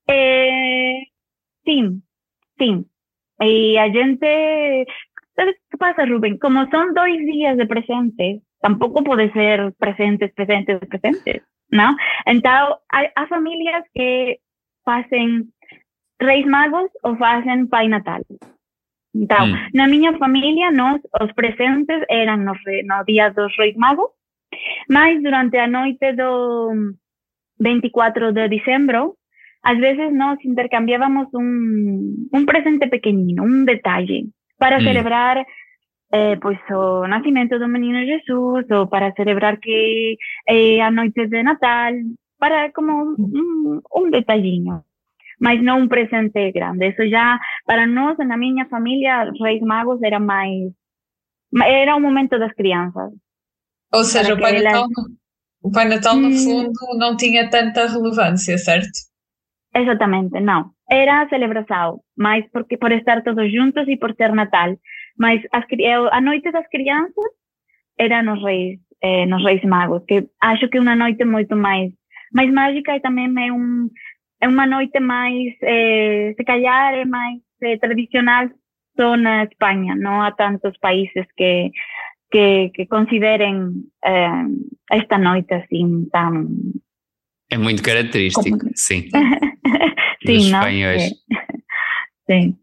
É, 0.07 0.99
sim, 1.65 1.99
sim. 2.59 2.85
E 3.41 3.79
a 3.79 3.89
gente 3.89 4.85
¿Sabes 5.35 5.55
qué 5.69 5.77
pasa, 5.77 6.05
Rubén? 6.05 6.37
Como 6.37 6.69
son 6.69 6.93
dos 6.93 7.05
días 7.25 7.57
de 7.57 7.65
presentes, 7.65 8.43
tampoco 8.61 9.03
puede 9.03 9.31
ser 9.33 9.73
presentes, 9.77 10.33
presentes, 10.33 10.79
presentes, 10.87 11.43
¿no? 11.69 11.95
Entonces, 12.25 12.77
hay, 12.89 13.07
hay 13.15 13.27
familias 13.27 13.83
que 13.93 14.39
hacen 14.85 15.51
Reis 16.19 16.45
Magos 16.45 16.89
o 17.03 17.17
hacen 17.19 17.67
Pai 17.67 17.87
Natal. 17.87 18.23
Então, 19.13 19.47
mm. 19.47 19.69
na 19.73 19.87
minha 19.87 20.17
família, 20.17 20.71
nós, 20.71 21.01
os 21.21 21.31
presentes 21.33 22.01
eram 22.09 22.37
nos, 22.37 22.59
no 22.85 23.03
días 23.05 23.35
dos 23.35 23.53
Reis 23.57 23.75
Magos, 23.75 24.09
mas 24.89 25.21
durante 25.21 25.57
a 25.57 25.67
noite 25.67 26.13
do 26.13 26.93
24 27.59 28.31
de 28.31 28.47
dezembro, 28.47 29.15
às 29.63 29.77
vezes 29.77 30.13
nós 30.13 30.37
intercambiábamos 30.43 31.27
um, 31.33 32.29
um 32.33 32.45
presente 32.45 32.87
pequenino, 32.87 33.43
um 33.43 33.65
detalhe 33.65 34.29
para 34.57 34.79
mm. 34.79 34.83
celebrar 34.83 35.43
eh, 36.11 36.37
pues 36.41 36.59
o 36.69 37.07
nacimiento 37.07 37.57
del 37.59 37.69
menino 37.69 37.99
Jesús 37.99 38.65
o 38.71 38.89
para 38.89 39.13
celebrar 39.13 39.59
que 39.59 40.17
eh, 40.45 40.81
a 40.81 40.91
noite 40.91 41.27
de 41.27 41.43
Natal, 41.43 41.93
para 42.37 42.71
como 42.71 43.01
un, 43.03 43.81
un 43.89 44.11
detallinho. 44.11 44.83
mas 45.41 45.61
não 45.61 45.79
um 45.79 45.87
presente 45.87 46.51
grande. 46.51 46.89
Isso 46.89 47.09
já, 47.09 47.39
para 47.65 47.87
nós, 47.87 48.15
na 48.19 48.37
minha 48.37 48.67
família, 48.67 49.31
Reis 49.41 49.61
Magos 49.61 50.01
era 50.03 50.19
mais. 50.19 50.71
Era 51.65 51.95
o 51.95 51.99
momento 51.99 52.37
das 52.37 52.53
crianças. 52.53 53.11
Ou 53.91 54.03
seja, 54.03 54.35
o 54.35 54.39
Pai, 54.39 54.55
elas... 54.55 54.63
Natal, 54.71 54.87
o 55.63 55.71
Pai 55.71 55.85
Natal, 55.89 56.15
no 56.15 56.27
hum. 56.27 56.37
fundo, 56.37 56.71
não 56.97 57.17
tinha 57.17 57.49
tanta 57.49 57.87
relevância, 57.87 58.55
certo? 58.59 58.91
Exatamente, 59.75 60.39
não. 60.39 60.69
Era 60.89 61.23
a 61.23 61.29
celebração, 61.29 62.01
mas 62.15 62.45
porque 62.53 62.77
por 62.77 62.91
estar 62.91 63.23
todos 63.23 63.51
juntos 63.51 63.87
e 63.87 63.97
por 63.97 64.13
ser 64.15 64.31
Natal. 64.33 64.77
Mas 65.17 65.41
as, 65.51 65.63
a 66.11 66.21
noite 66.21 66.51
das 66.51 66.67
crianças 66.67 67.31
era 67.97 68.23
nos 68.23 68.43
Reis, 68.43 68.79
eh, 69.01 69.25
nos 69.25 69.43
Reis 69.43 69.63
Magos, 69.63 70.03
que 70.07 70.27
acho 70.41 70.67
que 70.69 70.77
é 70.77 70.81
uma 70.81 70.95
noite 70.95 71.23
muito 71.25 71.55
mais, 71.55 71.91
mais 72.33 72.51
mágica 72.51 72.95
e 72.95 72.99
também 72.99 73.25
é, 73.47 73.51
um, 73.51 73.89
é 74.41 74.47
uma 74.47 74.65
noite 74.65 74.99
mais, 74.99 75.53
eh, 75.61 76.33
se 76.35 76.43
calhar, 76.43 76.93
é 76.93 77.05
mais 77.05 77.39
eh, 77.61 77.77
tradicional 77.77 78.49
só 78.99 79.15
na 79.15 79.43
Espanha. 79.43 79.95
Não 79.95 80.21
há 80.21 80.31
tantos 80.31 80.77
países 80.79 81.25
que 81.37 81.71
que, 82.31 82.69
que 82.73 82.85
considerem 82.87 83.83
eh, 84.03 84.45
esta 84.91 85.17
noite 85.17 85.53
assim 85.53 86.07
tão. 86.11 86.47
É 87.51 87.57
muito 87.57 87.83
característico, 87.83 88.57
como... 88.57 88.71
sim. 88.75 89.09
sim, 90.25 90.37
Dos 90.37 90.49
não? 90.49 90.59
espanhóis. 90.59 91.03
É. 91.03 92.33
Sim. 92.33 92.57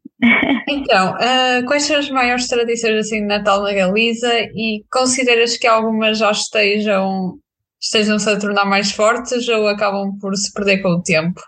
Então, 0.68 1.14
uh, 1.14 1.64
quais 1.66 1.84
são 1.84 1.96
as 1.96 2.10
maiores 2.10 2.48
tradições 2.48 3.06
assim 3.06 3.20
de 3.20 3.26
Natal 3.26 3.62
na 3.62 3.72
Galiza 3.72 4.28
e 4.54 4.84
consideras 4.90 5.56
que 5.56 5.66
algumas 5.66 6.18
já 6.18 6.30
estejam 6.30 7.38
estejam-se 7.80 8.28
a 8.28 8.38
tornar 8.38 8.64
mais 8.64 8.90
fortes 8.90 9.48
ou 9.48 9.68
acabam 9.68 10.18
por 10.20 10.34
se 10.36 10.52
perder 10.52 10.82
com 10.82 10.88
o 10.88 11.02
tempo? 11.02 11.40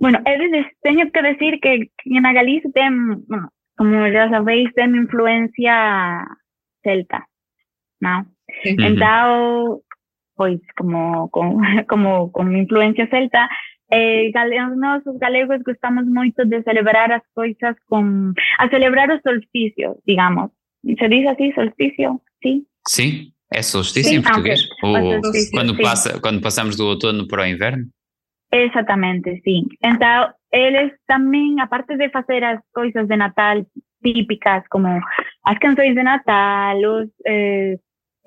Bueno, 0.00 0.18
he 0.26 0.36
de, 0.36 1.10
que 1.10 1.22
dizer 1.22 1.58
que 1.60 2.20
na 2.20 2.32
Galiza 2.32 2.70
tem, 2.72 2.90
como 3.76 4.12
já 4.12 4.28
sabéis, 4.30 4.72
tem 4.74 4.96
influência 4.96 6.24
celta, 6.82 7.24
não? 8.00 8.24
Sí. 8.62 8.70
Entonces, 8.70 9.80
uhum. 10.38 10.60
como, 10.76 11.28
como, 11.88 12.30
como, 12.30 12.30
con 12.30 12.94
celta, 13.10 13.48
eh, 13.90 14.30
nós, 14.76 15.04
os 15.06 15.18
galegos, 15.18 15.62
gostamos 15.62 16.06
muito 16.06 16.44
de 16.44 16.62
celebrar 16.62 17.10
as 17.10 17.22
coisas 17.34 17.76
com. 17.88 18.32
a 18.58 18.68
celebrar 18.68 19.10
o 19.10 19.20
solstício, 19.20 19.96
digamos. 20.06 20.50
Se 20.84 21.08
diz 21.08 21.26
assim, 21.26 21.52
solstício? 21.52 22.20
Sim? 22.42 22.64
Sim, 22.86 23.32
é 23.52 23.62
solstício 23.62 24.10
sim, 24.10 24.18
em 24.18 24.22
português? 24.22 24.60
Ou 24.82 25.20
quando, 25.52 25.76
passa, 25.76 26.20
quando 26.20 26.40
passamos 26.40 26.76
do 26.76 26.86
outono 26.86 27.26
para 27.26 27.42
o 27.42 27.46
inverno? 27.46 27.86
Exatamente, 28.52 29.40
sim. 29.42 29.64
Então, 29.84 30.32
eles 30.52 30.92
também, 31.06 31.60
a 31.60 31.66
parte 31.66 31.96
de 31.96 32.08
fazer 32.10 32.42
as 32.44 32.60
coisas 32.72 33.06
de 33.06 33.16
Natal 33.16 33.66
típicas, 34.02 34.62
como 34.70 34.88
as 35.44 35.58
canções 35.58 35.94
de 35.94 36.02
Natal, 36.02 36.76
os, 36.78 37.08
eh, 37.26 37.76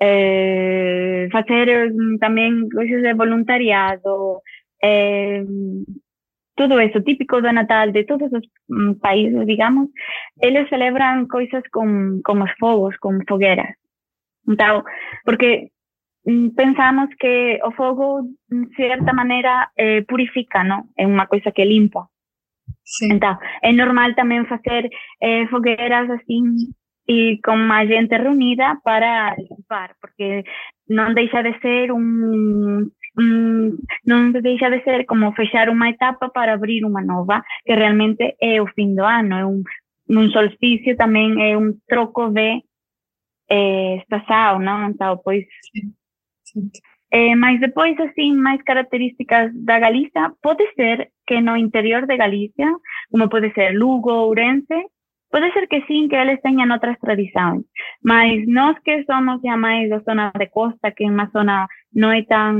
eh, 0.00 1.28
fazer 1.32 1.92
também 2.20 2.68
coisas 2.68 3.02
de 3.02 3.14
voluntariado, 3.14 4.40
eh, 4.82 5.44
todo 6.54 6.78
eso 6.80 7.02
típico 7.02 7.40
de 7.40 7.52
Natal 7.52 7.92
de 7.92 8.04
todos 8.04 8.32
os 8.32 8.42
mm, 8.68 8.94
países, 9.00 9.46
digamos, 9.46 9.88
eles 10.40 10.68
celebran 10.68 11.26
coisas 11.26 11.62
con, 11.70 12.20
con 12.22 12.42
os 12.42 12.50
fogos, 12.58 12.96
con 12.98 13.24
fogueras. 13.26 13.76
Então, 14.46 14.84
porque 15.24 15.70
mm, 16.24 16.50
pensamos 16.50 17.08
que 17.18 17.58
o 17.64 17.70
fogo, 17.72 18.28
de 18.48 18.74
certa 18.76 19.12
maneira, 19.12 19.70
eh, 19.76 20.02
purifica, 20.02 20.64
não? 20.64 20.88
É 20.96 21.06
uma 21.06 21.26
coisa 21.26 21.50
que 21.52 21.64
limpa. 21.64 22.08
Sim. 22.84 23.14
Então, 23.14 23.38
é 23.62 23.72
normal 23.72 24.14
também 24.14 24.44
fazer 24.46 24.90
eh, 25.20 25.46
fogueiras 25.48 26.10
assim 26.10 26.72
e 27.08 27.38
com 27.44 27.72
a 27.72 27.84
gente 27.86 28.16
reunida 28.16 28.78
para 28.84 29.34
limpar, 29.36 29.94
porque 30.00 30.44
não 30.88 31.14
deixa 31.14 31.42
de 31.42 31.58
ser 31.60 31.92
um 31.92 32.88
Mm, 33.14 33.76
non 34.08 34.32
deixa 34.40 34.72
de 34.72 34.80
ser 34.84 35.04
como 35.04 35.36
fechar 35.36 35.68
unha 35.68 35.92
etapa 35.92 36.32
para 36.32 36.56
abrir 36.56 36.80
unha 36.88 37.04
nova, 37.04 37.44
que 37.64 37.76
realmente 37.76 38.40
é 38.40 38.56
o 38.56 38.66
fin 38.72 38.96
do 38.96 39.04
ano, 39.04 39.36
é 39.36 39.44
un, 39.44 39.60
un 40.08 40.26
solsticio 40.32 40.96
tamén 40.96 41.36
é 41.36 41.52
un 41.52 41.76
troco 41.84 42.32
de 42.32 42.64
eh, 43.52 44.00
estação, 44.00 44.58
non? 44.58 44.88
Então, 44.90 45.20
pois... 45.20 45.44
Eh, 47.12 47.36
mas 47.36 47.60
depois, 47.60 47.92
assim, 48.00 48.32
máis 48.32 48.64
características 48.64 49.52
da 49.52 49.76
Galiza, 49.78 50.32
pode 50.40 50.64
ser 50.72 51.12
que 51.26 51.44
no 51.44 51.56
interior 51.60 52.06
de 52.06 52.16
Galicia, 52.16 52.72
como 53.10 53.28
pode 53.28 53.52
ser 53.52 53.76
Lugo, 53.76 54.08
Ourense, 54.10 54.88
Pode 55.32 55.50
ser 55.52 55.66
que 55.66 55.80
sim, 55.86 56.08
que 56.08 56.14
eles 56.14 56.40
tenham 56.42 56.70
outras 56.70 56.98
tradições, 56.98 57.62
mas 58.04 58.46
nós 58.46 58.78
que 58.80 59.02
somos 59.04 59.40
já 59.42 59.56
mais 59.56 59.88
da 59.88 59.98
zona 60.00 60.30
de 60.38 60.46
costa, 60.48 60.92
que 60.92 61.04
é 61.04 61.10
uma 61.10 61.26
zona 61.34 61.66
não 61.94 62.12
é 62.12 62.22
tão 62.22 62.52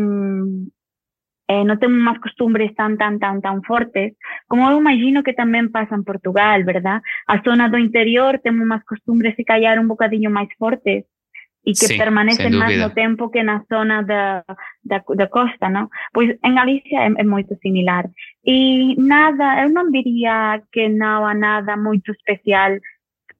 eh, 1.49 1.65
não 1.65 1.77
temos 1.77 1.99
umas 1.99 2.19
costumbres 2.19 2.75
tão, 2.75 2.97
tão, 2.97 3.19
tão, 3.19 3.41
tão 3.41 3.63
fortes, 3.63 4.13
como 4.49 4.71
eu 4.71 4.79
imagino 4.79 5.23
que 5.23 5.35
também 5.35 5.69
passa 5.69 5.97
em 5.97 6.03
Portugal, 6.03 6.65
verdade? 6.65 7.03
A 7.29 7.37
zona 7.43 7.69
do 7.69 7.77
interior 7.77 8.39
tem 8.39 8.53
umas 8.53 8.83
costumbres 8.85 9.37
se 9.37 9.45
calhar 9.45 9.79
um 9.79 9.89
bocadinho 9.89 10.31
mais 10.31 10.49
fortes, 10.59 11.05
e 11.65 11.73
que 11.73 11.87
Sim, 11.87 11.99
permanecem 11.99 12.51
mais 12.51 12.77
no 12.79 12.91
tempo 12.91 13.31
que 13.31 13.43
na 13.43 13.63
zona 13.73 14.03
da, 14.03 14.45
da, 14.85 14.99
da 15.15 15.27
costa, 15.29 15.69
não? 15.69 15.89
Pois 16.13 16.37
em 16.45 16.55
Galícia 16.55 16.99
é, 16.99 17.07
é, 17.07 17.25
muito 17.25 17.57
similar. 17.63 18.05
E 18.45 18.97
nada, 19.01 19.63
eu 19.63 19.71
não 19.71 19.91
diria 19.91 20.61
que 20.73 20.89
não 20.89 21.25
há 21.27 21.35
nada 21.35 21.77
muito 21.77 22.11
especial. 22.11 22.73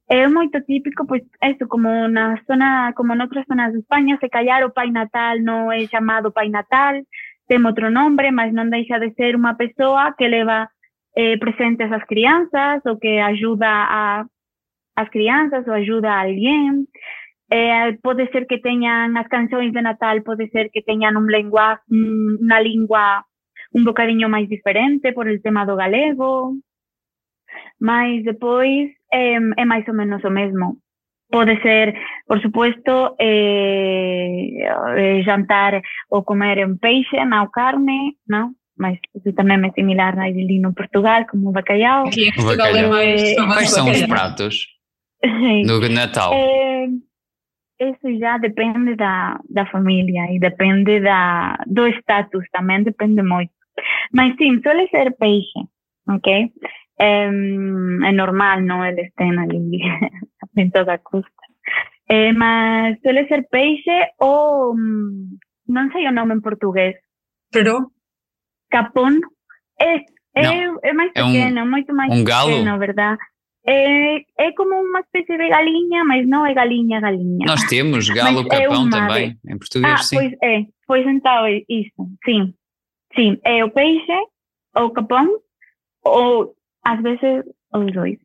É 0.09 0.29
muito 0.29 0.61
típico, 0.63 1.07
pois, 1.07 1.23
isso, 1.43 1.67
como 1.69 2.07
na 2.09 2.37
zona, 2.47 2.93
como 2.95 3.15
em 3.15 3.21
outras 3.21 3.47
zonas 3.47 3.73
de 3.73 3.79
Espanha, 3.79 4.19
se 4.21 4.29
calhar 4.29 4.65
o 4.65 4.71
Pai 4.73 4.91
Natal 4.91 5.39
não 5.41 5.73
é 5.73 5.87
chamado 5.87 6.31
Pai 6.33 6.49
Natal, 6.49 6.95
tem 7.49 7.65
outro 7.65 7.91
nome, 7.91 8.31
mas 8.31 8.53
não 8.53 8.69
deixa 8.69 8.99
de 9.01 9.13
ser 9.15 9.35
uma 9.35 9.55
pessoa 9.55 10.13
que 10.13 10.29
leva 10.29 10.69
eh, 11.17 11.37
presentes 11.39 11.91
às 11.91 12.05
crianças, 12.05 12.83
ou 12.87 12.97
que 12.99 13.19
ajuda 13.19 13.67
a, 13.69 14.25
as 14.97 15.09
crianças, 15.09 15.67
ou 15.67 15.75
ajuda 15.75 16.11
a 16.11 16.23
alguém. 16.23 16.87
Eh, 17.51 17.93
pode 18.03 18.31
ser 18.31 18.47
que 18.47 18.59
tenham 18.59 19.17
as 19.17 19.29
canções 19.29 19.73
de 19.73 19.83
Natal, 19.83 20.21
pode 20.23 20.49
ser 20.51 20.71
que 20.71 20.83
tenham 20.83 21.13
um 21.21 21.27
lengua, 21.27 21.81
uma 21.91 22.61
língua 22.61 23.25
um 23.75 23.85
bocadinho 23.85 24.29
mais 24.29 24.49
diferente 24.49 25.13
por 25.13 25.27
el 25.27 25.41
tema 25.41 25.65
do 25.65 25.77
galego, 25.77 26.55
mas 27.81 28.23
depois 28.25 28.91
é, 29.13 29.35
é 29.35 29.65
mais 29.65 29.87
ou 29.89 29.95
menos 29.95 30.23
o 30.25 30.31
mesmo. 30.31 30.79
Pode 31.31 31.61
ser, 31.63 31.95
por 32.27 32.41
supuesto, 32.43 33.17
eh, 33.19 34.69
eh, 34.99 35.23
jantar 35.23 35.81
ou 36.11 36.23
comer 36.23 36.67
um 36.67 36.77
peixe, 36.77 37.25
não 37.25 37.51
carne, 37.51 38.17
não? 38.29 38.53
Mas 38.77 38.99
isso 39.15 39.33
também 39.33 39.67
é 39.67 39.73
similar 39.73 40.19
ali 40.19 40.59
no 40.61 40.75
Portugal, 40.75 41.25
como 41.27 41.49
o 41.49 41.53
bacalhau. 41.53 42.07
Aqui 42.07 42.29
em 42.29 42.35
Portugal 42.35 42.77
é 42.77 42.87
mais... 42.87 43.35
Quais 43.35 43.71
são 43.71 43.91
os 43.91 44.03
pratos 44.07 44.67
no 45.67 45.81
Natal? 45.89 46.35
É, 46.35 46.87
isso 47.81 48.19
já 48.19 48.39
depende 48.39 48.95
da, 48.95 49.41
da 49.49 49.67
família 49.67 50.31
e 50.33 50.39
depende 50.39 51.01
da, 51.01 51.57
do 51.67 51.87
status 51.89 52.45
também, 52.53 52.83
depende 52.83 53.23
muito. 53.23 53.53
Mas 54.13 54.37
sim, 54.37 54.61
suele 54.63 54.89
ser 54.89 55.17
peixe, 55.17 55.61
ok? 56.09 56.53
É, 56.99 57.25
é 57.25 58.13
normal, 58.13 58.61
não? 58.61 58.85
Eles 58.85 59.13
têm 59.17 59.39
ali 59.39 59.79
em 60.57 60.71
toda 60.71 60.99
costa. 60.99 61.31
É, 62.09 62.33
mas 62.33 62.99
suele 63.01 63.27
ser 63.27 63.49
peixe 63.49 64.09
ou, 64.21 64.75
não 65.69 65.91
sei 65.93 66.07
o 66.07 66.13
nome 66.13 66.35
em 66.35 66.41
português. 66.41 66.97
Pero? 67.51 67.91
Capón. 68.71 69.21
É, 69.81 69.97
é, 70.35 70.65
é 70.83 70.93
mais 70.93 71.13
pequeno, 71.13 71.59
é 71.59 71.63
um, 71.63 71.71
muito 71.71 71.95
mais 71.95 72.13
um 72.13 72.25
galo? 72.25 72.51
pequeno, 72.51 72.79
verdade? 72.79 73.19
É, 73.65 74.17
é 74.39 74.53
como 74.57 74.75
uma 74.75 75.01
espécie 75.01 75.37
de 75.37 75.49
galinha, 75.49 76.05
mas 76.05 76.27
não 76.27 76.45
é 76.45 76.53
galinha, 76.53 77.01
galinha. 77.01 77.47
Nós 77.47 77.63
temos 77.65 78.09
galo 78.11 78.47
capão 78.49 78.89
é 78.89 78.91
também, 78.91 79.39
em 79.47 79.59
português, 79.59 79.93
ah, 79.93 79.99
sim. 79.99 80.17
Pois 80.17 80.33
é, 80.43 80.67
pois 80.87 81.07
então 81.07 81.47
é 81.47 81.63
isso, 81.69 82.09
sim. 82.25 82.55
Sí, 83.15 83.41
é 83.45 83.65
o 83.65 83.71
peixe, 83.71 84.19
o 84.75 84.91
capón, 84.91 85.29
ou 86.05 86.55
ás 86.85 87.01
veces 87.03 87.45
os 87.73 87.93
dois. 87.93 88.19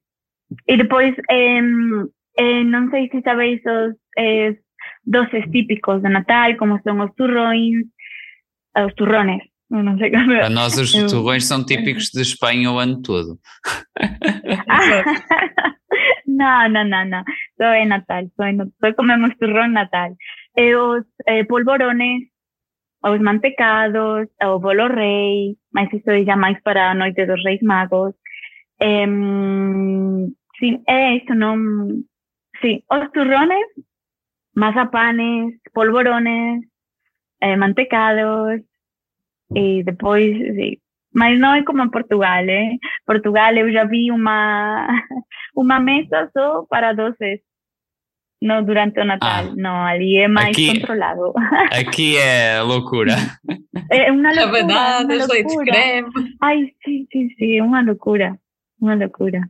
E 0.67 0.77
depois, 0.77 1.13
eh, 1.29 1.61
eh, 2.37 2.63
non 2.63 2.89
sei 2.89 3.09
se 3.11 3.21
sabéis 3.21 3.59
os 3.67 3.95
eh, 4.17 4.55
doces 5.03 5.43
típicos 5.51 6.01
de 6.01 6.09
Natal, 6.09 6.55
como 6.55 6.79
son 6.83 7.03
os 7.03 7.11
turrões, 7.15 7.85
eh, 8.75 8.85
os 8.85 8.95
turrones. 8.95 9.43
Non 9.67 9.99
sei 9.99 10.07
como... 10.15 10.31
Para 10.31 10.47
nós 10.47 10.79
os 10.79 10.95
turrões 11.11 11.43
são 11.43 11.67
típicos 11.67 12.07
de 12.15 12.23
Espanha 12.23 12.71
o 12.71 12.79
ano 12.79 13.03
todo. 13.03 13.35
Não, 16.27 16.69
não, 16.69 16.83
não, 16.83 17.05
não. 17.05 17.23
Só 17.57 17.63
é 17.63 17.85
Natal, 17.85 18.23
só, 18.35 18.43
é, 18.43 18.53
só 18.55 18.93
comemos 18.93 19.35
turrón 19.39 19.71
Natal. 19.71 20.15
E 20.55 20.75
os 20.75 21.03
eh, 21.25 21.43
polvorones, 21.45 22.23
os 23.03 23.19
mantecados, 23.21 24.27
o 24.43 24.59
bolo 24.59 24.87
rei, 24.87 25.55
mas 25.73 25.91
isto 25.93 26.11
já 26.25 26.35
mais 26.35 26.61
para 26.61 26.91
a 26.91 26.95
noite 26.95 27.25
dos 27.25 27.43
reis 27.43 27.61
magos. 27.61 28.13
Um, 28.81 30.33
sim, 30.59 30.83
é 30.87 31.15
isso, 31.17 31.33
não... 31.35 31.57
Sim, 32.61 32.81
os 32.91 33.11
turrones, 33.11 33.67
mazapanes, 34.55 35.53
polvorones, 35.73 36.63
eh, 37.41 37.55
mantecados, 37.55 38.61
e 39.55 39.83
depois, 39.83 40.35
sim. 40.55 40.77
mas 41.13 41.39
não 41.39 41.53
é 41.53 41.63
como 41.63 41.83
em 41.83 41.89
Portugal, 41.89 42.43
eh? 42.49 42.77
Portugal 43.05 43.53
eu 43.55 43.71
já 43.71 43.85
vi 43.85 44.11
uma, 44.11 44.87
uma 45.55 45.79
mesa 45.79 46.29
só 46.33 46.65
para 46.65 46.93
doces 46.93 47.41
no 48.41 48.63
durante 48.63 48.99
o 48.99 49.05
Natal, 49.05 49.45
ah, 49.47 49.53
no, 49.55 49.69
ali 49.69 50.17
é 50.17 50.27
mais 50.27 50.49
aqui, 50.49 50.79
controlado. 50.79 51.33
Aqui 51.73 52.17
é 52.17 52.61
loucura. 52.61 53.15
É 53.91 54.11
uma 54.11 54.29
loucura. 54.29 54.45
Rabanadas, 54.45 55.27
leite 55.27 55.55
creme. 55.57 56.09
Ai, 56.41 56.71
sim, 56.83 57.07
sim, 57.11 57.29
sim, 57.37 57.61
uma 57.61 57.81
loucura, 57.81 58.37
uma 58.79 58.95
loucura. 58.95 59.41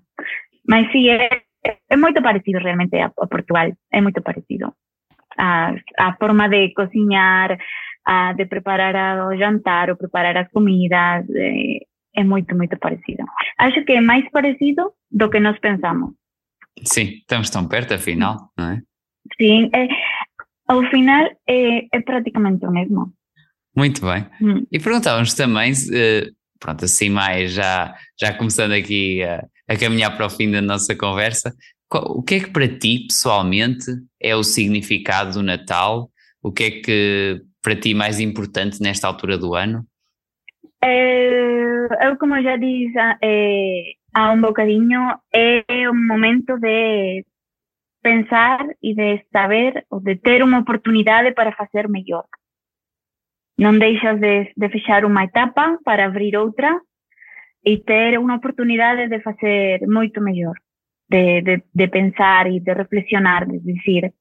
Mas 0.68 0.90
sim, 0.92 1.10
é, 1.10 1.42
é 1.90 1.98
muito 1.98 2.22
parecido 2.22 2.60
realmente 2.60 2.96
a, 2.98 3.12
a 3.20 3.28
Portugal, 3.28 3.72
é 3.92 4.02
muito 4.02 4.22
parecido. 4.22 4.74
A, 5.38 5.74
a 6.00 6.14
forma 6.16 6.48
de 6.48 6.74
cozinhar, 6.74 7.58
a, 8.06 8.34
de 8.34 8.46
preparar 8.46 9.28
o 9.28 9.38
jantar 9.38 9.90
ou 9.90 9.98
preparar 9.98 10.38
as 10.38 10.50
comidas, 10.50 11.26
é, 11.36 11.80
é 12.16 12.24
muito, 12.24 12.56
muito 12.56 12.78
parecido. 12.80 13.24
Acho 13.60 13.84
que 13.84 13.94
é 13.94 14.02
mais 14.02 14.28
parecido 14.32 14.94
do 15.12 15.30
que 15.30 15.40
nós 15.40 15.60
pensamos. 15.60 16.14
Sim, 16.84 17.18
estamos 17.20 17.50
tão 17.50 17.68
perto, 17.68 17.94
afinal, 17.94 18.52
não 18.58 18.72
é? 18.72 18.82
Sim, 19.38 19.70
é, 19.74 19.88
ao 20.68 20.84
final 20.90 21.26
é, 21.48 21.86
é 21.92 22.02
praticamente 22.02 22.66
o 22.66 22.72
mesmo. 22.72 23.14
Muito 23.76 24.02
bem. 24.02 24.26
Hum. 24.42 24.66
E 24.72 24.80
perguntávamos 24.80 25.34
também, 25.34 25.72
uh, 25.72 26.36
pronto, 26.60 26.86
assim 26.86 27.10
mais 27.10 27.54
já, 27.54 27.96
já 28.20 28.34
começando 28.34 28.72
aqui 28.72 29.22
a, 29.24 29.46
a, 29.68 29.78
caminhar 29.78 30.16
para 30.16 30.26
o 30.26 30.30
fim 30.30 30.50
da 30.52 30.62
nossa 30.62 30.96
conversa, 30.96 31.54
qual, 31.88 32.06
o 32.06 32.24
que 32.24 32.36
é 32.36 32.40
que 32.40 32.50
para 32.50 32.68
ti, 32.68 33.06
pessoalmente, 33.08 33.86
é 34.20 34.36
o 34.36 34.44
significado 34.44 35.34
do 35.34 35.44
Natal? 35.44 36.10
O 36.42 36.52
que 36.52 36.64
é 36.64 36.72
que 36.72 37.42
para 37.62 37.76
ti 37.76 37.94
mais 37.94 38.20
importante 38.20 38.82
nesta 38.82 39.08
altura 39.08 39.38
do 39.38 39.54
ano? 39.54 39.86
É, 40.84 42.08
eu, 42.08 42.18
como 42.18 42.42
já 42.42 42.56
disse, 42.58 42.98
é, 43.22 43.84
a 44.18 44.32
un 44.32 44.42
bocadinho 44.42 45.22
é 45.32 45.64
un 45.88 46.08
momento 46.08 46.58
de 46.58 47.24
pensar 48.02 48.66
e 48.82 48.96
de 48.96 49.22
saber 49.32 49.86
ou 49.94 50.02
de 50.02 50.18
ter 50.18 50.42
unha 50.42 50.66
oportunidade 50.66 51.38
para 51.38 51.54
facer 51.54 51.86
mellor. 51.86 52.26
Non 53.62 53.78
deixas 53.78 54.18
de, 54.18 54.50
de 54.58 54.68
fechar 54.74 55.06
unha 55.06 55.30
etapa 55.30 55.78
para 55.86 56.10
abrir 56.10 56.34
outra 56.34 56.82
e 57.62 57.86
ter 57.86 58.18
unha 58.18 58.42
oportunidade 58.42 59.06
de 59.06 59.22
facer 59.22 59.86
moito 59.86 60.18
mellor, 60.18 60.58
de, 61.06 61.46
de, 61.46 61.56
de 61.70 61.88
pensar 61.94 62.50
e 62.50 62.58
de 62.58 62.74
reflexionar, 62.74 63.46
de 63.46 63.62
dicir, 63.62 64.18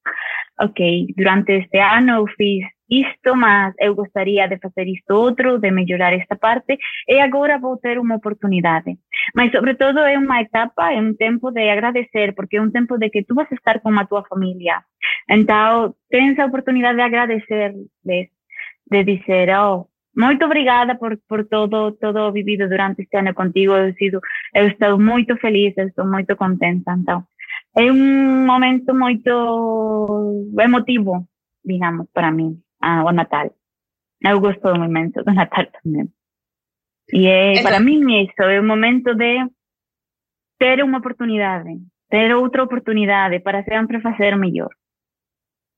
ok, 0.60 1.08
durante 1.16 1.56
este 1.56 1.80
ano 1.80 2.20
eu 2.20 2.26
fiz 2.36 2.68
isto, 2.88 3.34
mas 3.34 3.74
eu 3.80 3.94
gostaria 3.94 4.46
de 4.46 4.58
fazer 4.58 4.86
isto 4.92 5.10
outro, 5.16 5.58
de 5.58 5.70
melhorar 5.70 6.12
esta 6.12 6.36
parte, 6.36 6.76
e 7.08 7.16
agora 7.16 7.58
vou 7.58 7.76
ter 7.78 7.98
uma 7.98 8.16
oportunidade. 8.16 8.98
Mas, 9.34 9.50
sobretudo, 9.50 10.00
é 10.00 10.18
uma 10.18 10.40
etapa, 10.40 10.92
é 10.92 11.00
um 11.00 11.14
tempo 11.14 11.50
de 11.50 11.68
agradecer, 11.68 12.34
porque 12.34 12.56
é 12.56 12.62
um 12.62 12.70
tempo 12.70 12.98
de 12.98 13.10
que 13.10 13.24
tu 13.24 13.34
vas 13.34 13.50
estar 13.52 13.80
com 13.80 13.90
a 13.98 14.06
tua 14.06 14.22
família. 14.24 14.82
Então, 15.28 15.94
tens 16.10 16.38
a 16.38 16.46
oportunidade 16.46 16.96
de 16.96 17.02
agradecer, 17.02 17.74
de, 18.04 18.30
de 18.90 19.04
dizer, 19.04 19.48
oh, 19.58 19.88
muito 20.16 20.44
obrigada 20.44 20.94
por, 20.96 21.18
por 21.28 21.44
todo 21.46 21.92
todo 21.92 22.32
vivido 22.32 22.68
durante 22.68 23.02
este 23.02 23.16
ano 23.18 23.34
contigo. 23.34 23.74
Eu, 23.74 23.92
sido, 23.94 24.20
eu 24.54 24.68
estou 24.68 24.98
muito 24.98 25.36
feliz, 25.36 25.74
eu 25.76 25.88
estou 25.88 26.06
muito 26.06 26.34
contenta. 26.36 26.92
Então, 26.92 27.24
é 27.76 27.92
um 27.92 28.46
momento 28.46 28.94
muito 28.94 30.50
emotivo, 30.58 31.28
digamos, 31.64 32.06
para 32.14 32.30
mim 32.30 32.58
ah, 32.80 33.04
o 33.04 33.12
Natal. 33.12 33.54
Eu 34.24 34.40
gosto 34.40 34.74
momento 34.74 35.22
do 35.22 35.34
Natal 35.34 35.66
também. 35.82 36.08
E 37.12 37.62
para 37.62 37.80
mim 37.80 38.24
isso, 38.24 38.42
é 38.42 38.60
o 38.60 38.64
momento 38.64 39.14
de 39.14 39.46
ter 40.58 40.82
uma 40.82 40.98
oportunidade, 40.98 41.70
ter 42.10 42.34
outra 42.34 42.64
oportunidade 42.64 43.40
para 43.40 43.62
sempre 43.64 44.00
fazer 44.00 44.34
o 44.34 44.38
melhor. 44.38 44.70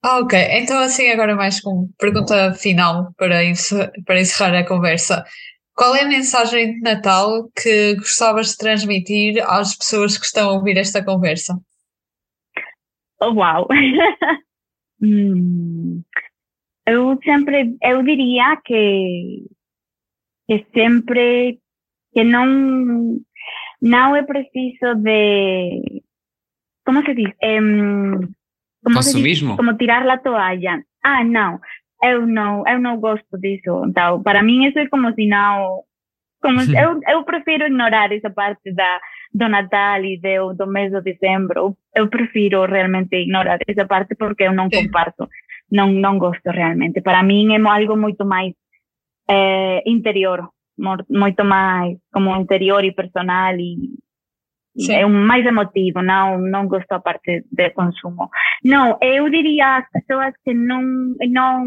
Ok. 0.04 0.38
Então, 0.52 0.78
assim, 0.78 1.10
agora 1.10 1.34
mais 1.34 1.60
com 1.60 1.88
pergunta 1.98 2.52
final 2.54 3.12
para, 3.16 3.44
encerrar, 3.44 3.90
para 4.06 4.20
encerrar 4.20 4.58
a 4.58 4.66
conversa. 4.66 5.24
Qual 5.74 5.94
é 5.94 6.02
a 6.02 6.08
mensagem 6.08 6.74
de 6.74 6.80
Natal 6.80 7.48
que 7.54 7.96
gostavas 7.96 8.50
de 8.50 8.58
transmitir 8.58 9.44
às 9.48 9.76
pessoas 9.76 10.16
que 10.16 10.24
estão 10.24 10.50
a 10.50 10.52
ouvir 10.54 10.76
esta 10.76 11.04
conversa? 11.04 11.56
Oh, 13.20 13.32
uau! 13.32 13.66
hum, 15.02 16.02
eu 16.86 17.18
sempre, 17.22 17.76
eu 17.82 18.02
diria 18.02 18.56
que, 18.64 19.46
que 20.48 20.66
sempre, 20.74 21.58
que 22.12 22.24
não, 22.24 23.18
não 23.82 24.16
é 24.16 24.22
preciso 24.22 24.94
de, 24.96 26.02
como 26.84 27.04
se 27.04 27.14
diz? 27.14 27.30
Um, 27.42 28.20
como 28.82 28.96
Consumismo? 28.96 29.56
Como 29.56 29.76
tirar 29.76 30.08
a 30.08 30.16
toalha. 30.16 30.82
Ah, 31.04 31.22
não, 31.22 31.60
eu 32.02 32.26
não, 32.26 32.66
eu 32.66 32.80
não 32.80 32.98
gosto 32.98 33.38
disso. 33.38 33.84
Então, 33.86 34.22
para 34.22 34.42
mim 34.42 34.66
isso 34.66 34.78
é 34.78 34.88
como 34.88 35.12
se 35.14 35.26
não, 35.26 35.82
como 36.40 36.60
eu, 36.62 37.00
eu 37.06 37.24
prefiro 37.24 37.66
ignorar 37.66 38.10
essa 38.12 38.30
parte 38.30 38.72
da 38.72 39.00
do 39.34 39.46
Natal 39.46 40.02
e 40.02 40.18
do, 40.18 40.54
do 40.54 40.66
mês 40.66 40.90
de 40.90 41.02
dezembro. 41.02 41.76
Eu 41.94 42.08
prefiro 42.08 42.64
realmente 42.64 43.14
ignorar 43.14 43.58
essa 43.66 43.86
parte 43.86 44.14
porque 44.14 44.44
eu 44.44 44.54
não 44.54 44.70
comparto 44.70 45.28
não, 45.70 45.92
não 45.92 46.18
gosto 46.18 46.50
realmente. 46.50 47.02
Para 47.02 47.22
mim 47.22 47.54
é 47.54 47.60
algo 47.60 47.96
muito 47.96 48.24
mais 48.24 48.54
é, 49.28 49.82
interior, 49.86 50.48
muito 51.08 51.44
mais 51.44 51.96
como 52.12 52.34
interior 52.36 52.84
e 52.84 52.92
personal 52.92 53.54
e 53.58 53.76
Sim. 54.76 54.94
é 54.94 55.04
um 55.04 55.26
mais 55.26 55.44
emotivo, 55.44 56.02
não, 56.02 56.38
não 56.38 56.68
gosto 56.68 56.86
da 56.88 57.00
parte 57.00 57.44
de 57.50 57.70
consumo. 57.70 58.30
Não, 58.64 58.96
eu 59.02 59.28
diria 59.28 59.78
às 59.78 59.90
pessoas 59.90 60.32
que 60.44 60.54
não, 60.54 60.82
não, 61.28 61.64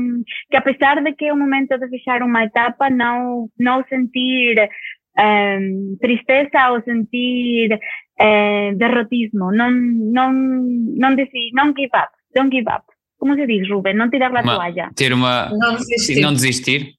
que 0.49 0.57
apesar 0.57 1.03
de 1.03 1.11
que 1.13 1.25
é 1.25 1.33
o 1.33 1.37
momento 1.37 1.77
de 1.77 1.89
fechar 1.89 2.21
uma 2.21 2.45
etapa, 2.45 2.89
não, 2.89 3.49
não 3.59 3.83
sentir 3.89 4.69
um, 5.19 5.97
tristeza 5.99 6.71
ou 6.71 6.81
sentir 6.83 7.73
uh, 7.73 8.77
derrotismo, 8.77 9.51
não, 9.51 9.71
não, 9.71 10.31
não, 10.31 11.15
decidir, 11.15 11.51
não 11.53 11.73
give 11.75 11.91
up, 11.93 12.11
don't 12.33 12.55
give 12.55 12.69
up 12.71 12.85
como 13.21 13.35
se 13.35 13.45
diz, 13.45 13.69
Rubén? 13.69 13.93
Não 13.93 14.09
tirar 14.09 14.35
a 14.35 14.41
toalha. 14.41 14.89
Ter 14.95 15.13
uma. 15.13 15.47
Não 15.51 15.75
desistir. 15.75 16.21
Não 16.21 16.33
desistir. 16.33 16.95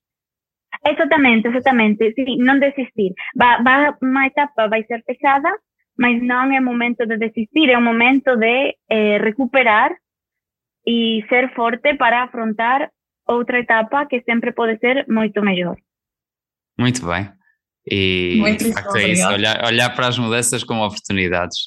Exatamente, 0.84 1.48
exatamente. 1.48 2.12
Sim, 2.14 2.38
não 2.38 2.58
desistir. 2.58 3.12
Vai, 3.36 3.62
vai, 3.62 3.94
uma 4.02 4.26
etapa 4.26 4.68
vai 4.68 4.84
ser 4.84 5.02
pesada, 5.04 5.50
mas 5.96 6.22
não 6.22 6.52
é 6.52 6.60
momento 6.60 7.06
de 7.06 7.16
desistir, 7.16 7.70
é 7.70 7.78
um 7.78 7.84
momento 7.84 8.36
de 8.36 8.76
eh, 8.90 9.18
recuperar 9.18 9.94
e 10.86 11.24
ser 11.28 11.54
forte 11.54 11.94
para 11.94 12.24
afrontar 12.24 12.90
outra 13.28 13.60
etapa 13.60 14.06
que 14.06 14.22
sempre 14.22 14.52
pode 14.52 14.78
ser 14.78 15.06
muito 15.08 15.40
melhor. 15.42 15.76
Muito 16.78 17.06
bem. 17.06 17.30
E 17.88 18.36
muito 18.38 18.64
de 18.64 18.72
facto 18.72 18.96
é 18.96 19.08
isso, 19.08 19.26
olhar, 19.28 19.64
olhar 19.64 19.90
para 19.90 20.08
as 20.08 20.18
mudanças 20.18 20.64
como 20.64 20.84
oportunidades. 20.84 21.58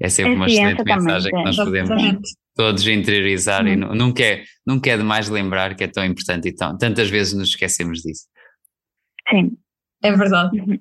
É 0.00 0.08
sempre 0.08 0.32
é, 0.32 0.36
uma 0.36 0.48
sim, 0.48 0.54
excelente 0.54 0.84
mensagem 0.84 1.30
que 1.30 1.42
nós 1.42 1.56
podemos 1.56 2.20
todos 2.54 2.86
interiorizar 2.86 3.66
e 3.66 3.76
nunca 3.76 4.22
é, 4.22 4.44
nunca 4.66 4.90
é 4.90 4.96
demais 4.96 5.28
lembrar 5.28 5.74
que 5.74 5.84
é 5.84 5.88
tão 5.88 6.04
importante 6.04 6.48
e 6.48 6.54
tão, 6.54 6.76
tantas 6.76 7.08
vezes 7.08 7.34
nos 7.34 7.48
esquecemos 7.48 8.00
disso. 8.00 8.26
Sim, 9.34 9.52
é 10.02 10.12
verdade. 10.12 10.60
Uhum. 10.60 10.78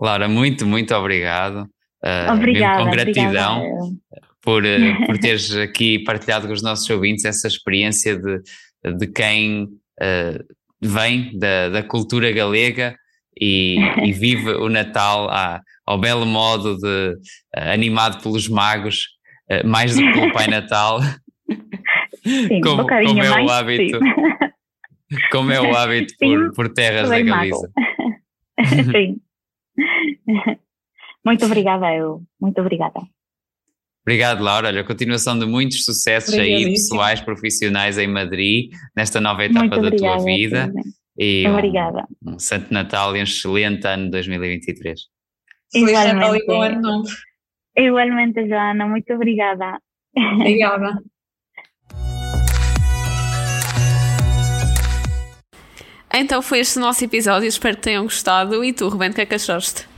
Laura, 0.00 0.28
muito, 0.28 0.66
muito 0.66 0.94
obrigado. 0.94 1.68
Uh, 2.02 2.32
obrigada, 2.32 2.84
com 2.84 2.90
gratidão 2.90 3.62
obrigada. 3.62 3.96
por, 4.40 4.64
uh, 4.64 5.04
por 5.06 5.18
teres 5.18 5.54
aqui 5.54 5.98
partilhado 5.98 6.46
com 6.46 6.52
os 6.54 6.62
nossos 6.62 6.88
ouvintes 6.88 7.26
essa 7.26 7.46
experiência 7.46 8.16
de, 8.16 8.40
de 8.96 9.06
quem 9.06 9.64
uh, 9.64 10.44
vem 10.80 11.38
da, 11.38 11.68
da 11.68 11.82
cultura 11.82 12.32
galega 12.32 12.96
e, 13.38 13.76
e 14.02 14.12
vive 14.14 14.50
o 14.52 14.68
Natal 14.70 15.28
à, 15.30 15.60
ao 15.86 15.98
belo 15.98 16.24
modo 16.24 16.78
de 16.78 17.16
animado 17.54 18.22
pelos 18.22 18.48
magos 18.48 19.20
eh, 19.50 19.64
mais 19.64 19.96
do 19.96 20.00
que 20.00 20.12
pelo 20.12 20.32
Pai 20.32 20.46
Natal. 20.46 21.00
Sim, 22.22 22.60
como, 22.60 22.82
um 22.82 22.86
como 22.86 23.22
é 23.22 23.42
o 23.42 23.50
hábito. 23.50 23.98
Como 25.32 25.50
é 25.50 25.60
o 25.60 25.76
hábito 25.76 26.14
por, 26.18 26.52
por 26.54 26.72
terras 26.72 27.08
da 27.08 27.20
Galiza. 27.20 27.68
Sim. 28.92 29.20
Muito 31.24 31.44
obrigada, 31.44 31.94
eu. 31.94 32.22
Muito 32.40 32.60
obrigada. 32.60 33.00
Obrigado, 34.02 34.42
Laura. 34.42 34.68
Olha, 34.68 34.84
continuação 34.84 35.38
de 35.38 35.46
muitos 35.46 35.84
sucessos 35.84 36.34
aí, 36.34 36.64
pessoais, 36.64 37.20
profissionais 37.20 37.98
em 37.98 38.06
Madrid, 38.06 38.72
nesta 38.96 39.20
nova 39.20 39.44
etapa 39.44 39.78
da 39.78 39.90
tua 39.90 40.18
vida. 40.24 40.72
E 41.18 41.46
Obrigada. 41.46 42.06
Um, 42.24 42.34
um 42.34 42.38
Santo 42.38 42.72
Natal 42.72 43.14
e 43.14 43.20
um 43.20 43.24
excelente 43.24 43.86
ano 43.86 44.10
2023. 44.10 45.00
Igualmente. 45.74 46.46
bom 46.46 46.62
ano 46.62 46.80
novo. 46.80 47.08
Igualmente, 47.76 48.48
Joana, 48.48 48.86
muito 48.86 49.12
obrigada. 49.12 49.78
Obrigada. 50.16 50.98
Então 56.12 56.42
foi 56.42 56.58
este 56.58 56.78
o 56.78 56.80
nosso 56.80 57.04
episódio, 57.04 57.46
espero 57.46 57.76
que 57.76 57.82
tenham 57.82 58.02
gostado. 58.04 58.64
E 58.64 58.72
tu, 58.72 58.88
Ruben, 58.88 59.10
o 59.10 59.14
que 59.14 59.20
é 59.20 59.26
que 59.26 59.34
achaste? 59.34 59.90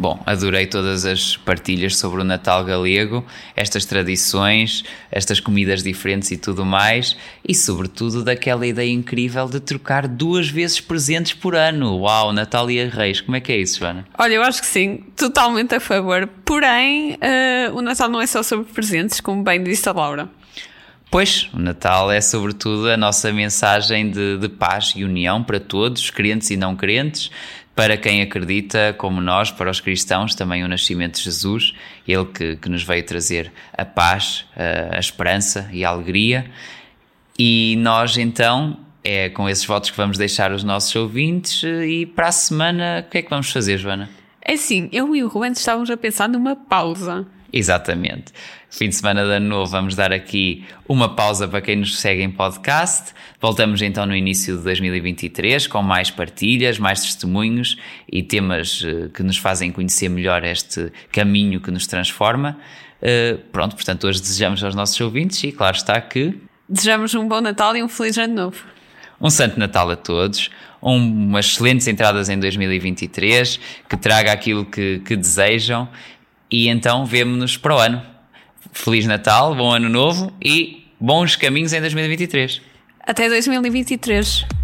Bom, 0.00 0.22
adorei 0.24 0.64
todas 0.64 1.04
as 1.04 1.36
partilhas 1.36 1.96
sobre 1.96 2.20
o 2.20 2.24
Natal 2.24 2.64
galego, 2.64 3.26
estas 3.56 3.84
tradições, 3.84 4.84
estas 5.10 5.40
comidas 5.40 5.82
diferentes 5.82 6.30
e 6.30 6.36
tudo 6.36 6.64
mais, 6.64 7.16
e 7.46 7.52
sobretudo 7.52 8.22
daquela 8.22 8.64
ideia 8.64 8.92
incrível 8.92 9.48
de 9.48 9.58
trocar 9.58 10.06
duas 10.06 10.48
vezes 10.48 10.80
presentes 10.80 11.32
por 11.32 11.56
ano. 11.56 11.98
Uau, 11.98 12.32
Natal 12.32 12.70
e 12.70 12.84
Reis, 12.84 13.20
como 13.20 13.36
é 13.36 13.40
que 13.40 13.50
é 13.50 13.56
isso, 13.56 13.80
Joana? 13.80 14.06
Olha, 14.16 14.34
eu 14.34 14.42
acho 14.44 14.60
que 14.60 14.68
sim, 14.68 15.02
totalmente 15.16 15.74
a 15.74 15.80
favor. 15.80 16.28
Porém, 16.44 17.14
uh, 17.14 17.76
o 17.76 17.82
Natal 17.82 18.08
não 18.08 18.20
é 18.20 18.26
só 18.28 18.40
sobre 18.40 18.66
presentes, 18.72 19.20
como 19.20 19.42
bem 19.42 19.64
disse 19.64 19.88
a 19.88 19.92
Laura. 19.92 20.30
Pois, 21.10 21.48
o 21.54 21.58
Natal 21.58 22.12
é 22.12 22.20
sobretudo 22.20 22.90
a 22.90 22.96
nossa 22.96 23.32
mensagem 23.32 24.10
de, 24.10 24.36
de 24.36 24.48
paz 24.48 24.92
e 24.94 25.04
união 25.04 25.42
para 25.42 25.58
todos, 25.58 26.10
crentes 26.10 26.50
e 26.50 26.56
não 26.56 26.76
crentes, 26.76 27.30
para 27.74 27.96
quem 27.96 28.20
acredita, 28.20 28.94
como 28.98 29.20
nós, 29.20 29.50
para 29.50 29.70
os 29.70 29.80
cristãos, 29.80 30.34
também 30.34 30.64
o 30.64 30.68
nascimento 30.68 31.16
de 31.16 31.22
Jesus, 31.22 31.72
ele 32.06 32.26
que, 32.26 32.56
que 32.56 32.68
nos 32.68 32.82
veio 32.82 33.06
trazer 33.06 33.52
a 33.72 33.84
paz, 33.84 34.44
a, 34.54 34.96
a 34.96 34.98
esperança 34.98 35.70
e 35.72 35.84
a 35.84 35.88
alegria. 35.88 36.50
E 37.38 37.76
nós 37.78 38.18
então, 38.18 38.76
é 39.02 39.30
com 39.30 39.48
esses 39.48 39.64
votos 39.64 39.90
que 39.90 39.96
vamos 39.96 40.18
deixar 40.18 40.52
os 40.52 40.62
nossos 40.64 40.94
ouvintes. 40.94 41.62
E 41.62 42.04
para 42.04 42.28
a 42.28 42.32
semana, 42.32 43.04
o 43.06 43.10
que 43.10 43.18
é 43.18 43.22
que 43.22 43.30
vamos 43.30 43.50
fazer, 43.50 43.78
Joana? 43.78 44.10
É 44.42 44.54
assim, 44.54 44.88
eu 44.92 45.14
e 45.14 45.22
o 45.22 45.28
Ruben 45.28 45.52
estávamos 45.52 45.90
a 45.90 45.96
pensar 45.96 46.28
numa 46.28 46.56
pausa. 46.56 47.26
Exatamente. 47.52 48.32
Fim 48.70 48.90
de 48.90 48.94
semana 48.94 49.24
de 49.24 49.32
ano 49.32 49.48
novo, 49.48 49.70
vamos 49.70 49.94
dar 49.94 50.12
aqui 50.12 50.66
uma 50.86 51.14
pausa 51.14 51.48
para 51.48 51.62
quem 51.62 51.76
nos 51.76 51.98
segue 51.98 52.22
em 52.22 52.30
podcast. 52.30 53.14
Voltamos 53.40 53.80
então 53.80 54.04
no 54.04 54.14
início 54.14 54.58
de 54.58 54.62
2023 54.62 55.66
com 55.66 55.82
mais 55.82 56.10
partilhas, 56.10 56.78
mais 56.78 57.00
testemunhos 57.00 57.78
e 58.10 58.22
temas 58.22 58.84
eh, 58.84 59.08
que 59.14 59.22
nos 59.22 59.38
fazem 59.38 59.72
conhecer 59.72 60.10
melhor 60.10 60.44
este 60.44 60.92
caminho 61.10 61.60
que 61.60 61.70
nos 61.70 61.86
transforma. 61.86 62.58
Uh, 63.00 63.38
pronto, 63.52 63.76
portanto, 63.76 64.08
hoje 64.08 64.20
desejamos 64.20 64.62
aos 64.62 64.74
nossos 64.74 65.00
ouvintes 65.00 65.42
e, 65.44 65.52
claro 65.52 65.76
está, 65.76 66.00
que. 66.00 66.36
Desejamos 66.68 67.14
um 67.14 67.28
bom 67.28 67.40
Natal 67.40 67.76
e 67.76 67.82
um 67.82 67.88
feliz 67.88 68.18
Ano 68.18 68.34
Novo. 68.34 68.64
Um 69.20 69.30
Santo 69.30 69.58
Natal 69.58 69.88
a 69.90 69.96
todos, 69.96 70.50
umas 70.82 71.46
excelentes 71.46 71.86
entradas 71.86 72.28
em 72.28 72.38
2023, 72.38 73.58
que 73.88 73.96
traga 73.96 74.32
aquilo 74.32 74.64
que, 74.64 75.00
que 75.00 75.16
desejam 75.16 75.88
e 76.50 76.68
então 76.68 77.04
vemo-nos 77.04 77.56
para 77.56 77.74
o 77.74 77.78
ano. 77.78 78.02
Feliz 78.72 79.06
Natal, 79.06 79.54
bom 79.54 79.72
ano 79.72 79.88
novo 79.88 80.32
e 80.42 80.86
bons 81.00 81.36
caminhos 81.36 81.72
em 81.72 81.80
2023. 81.80 82.60
Até 83.00 83.28
2023. 83.28 84.57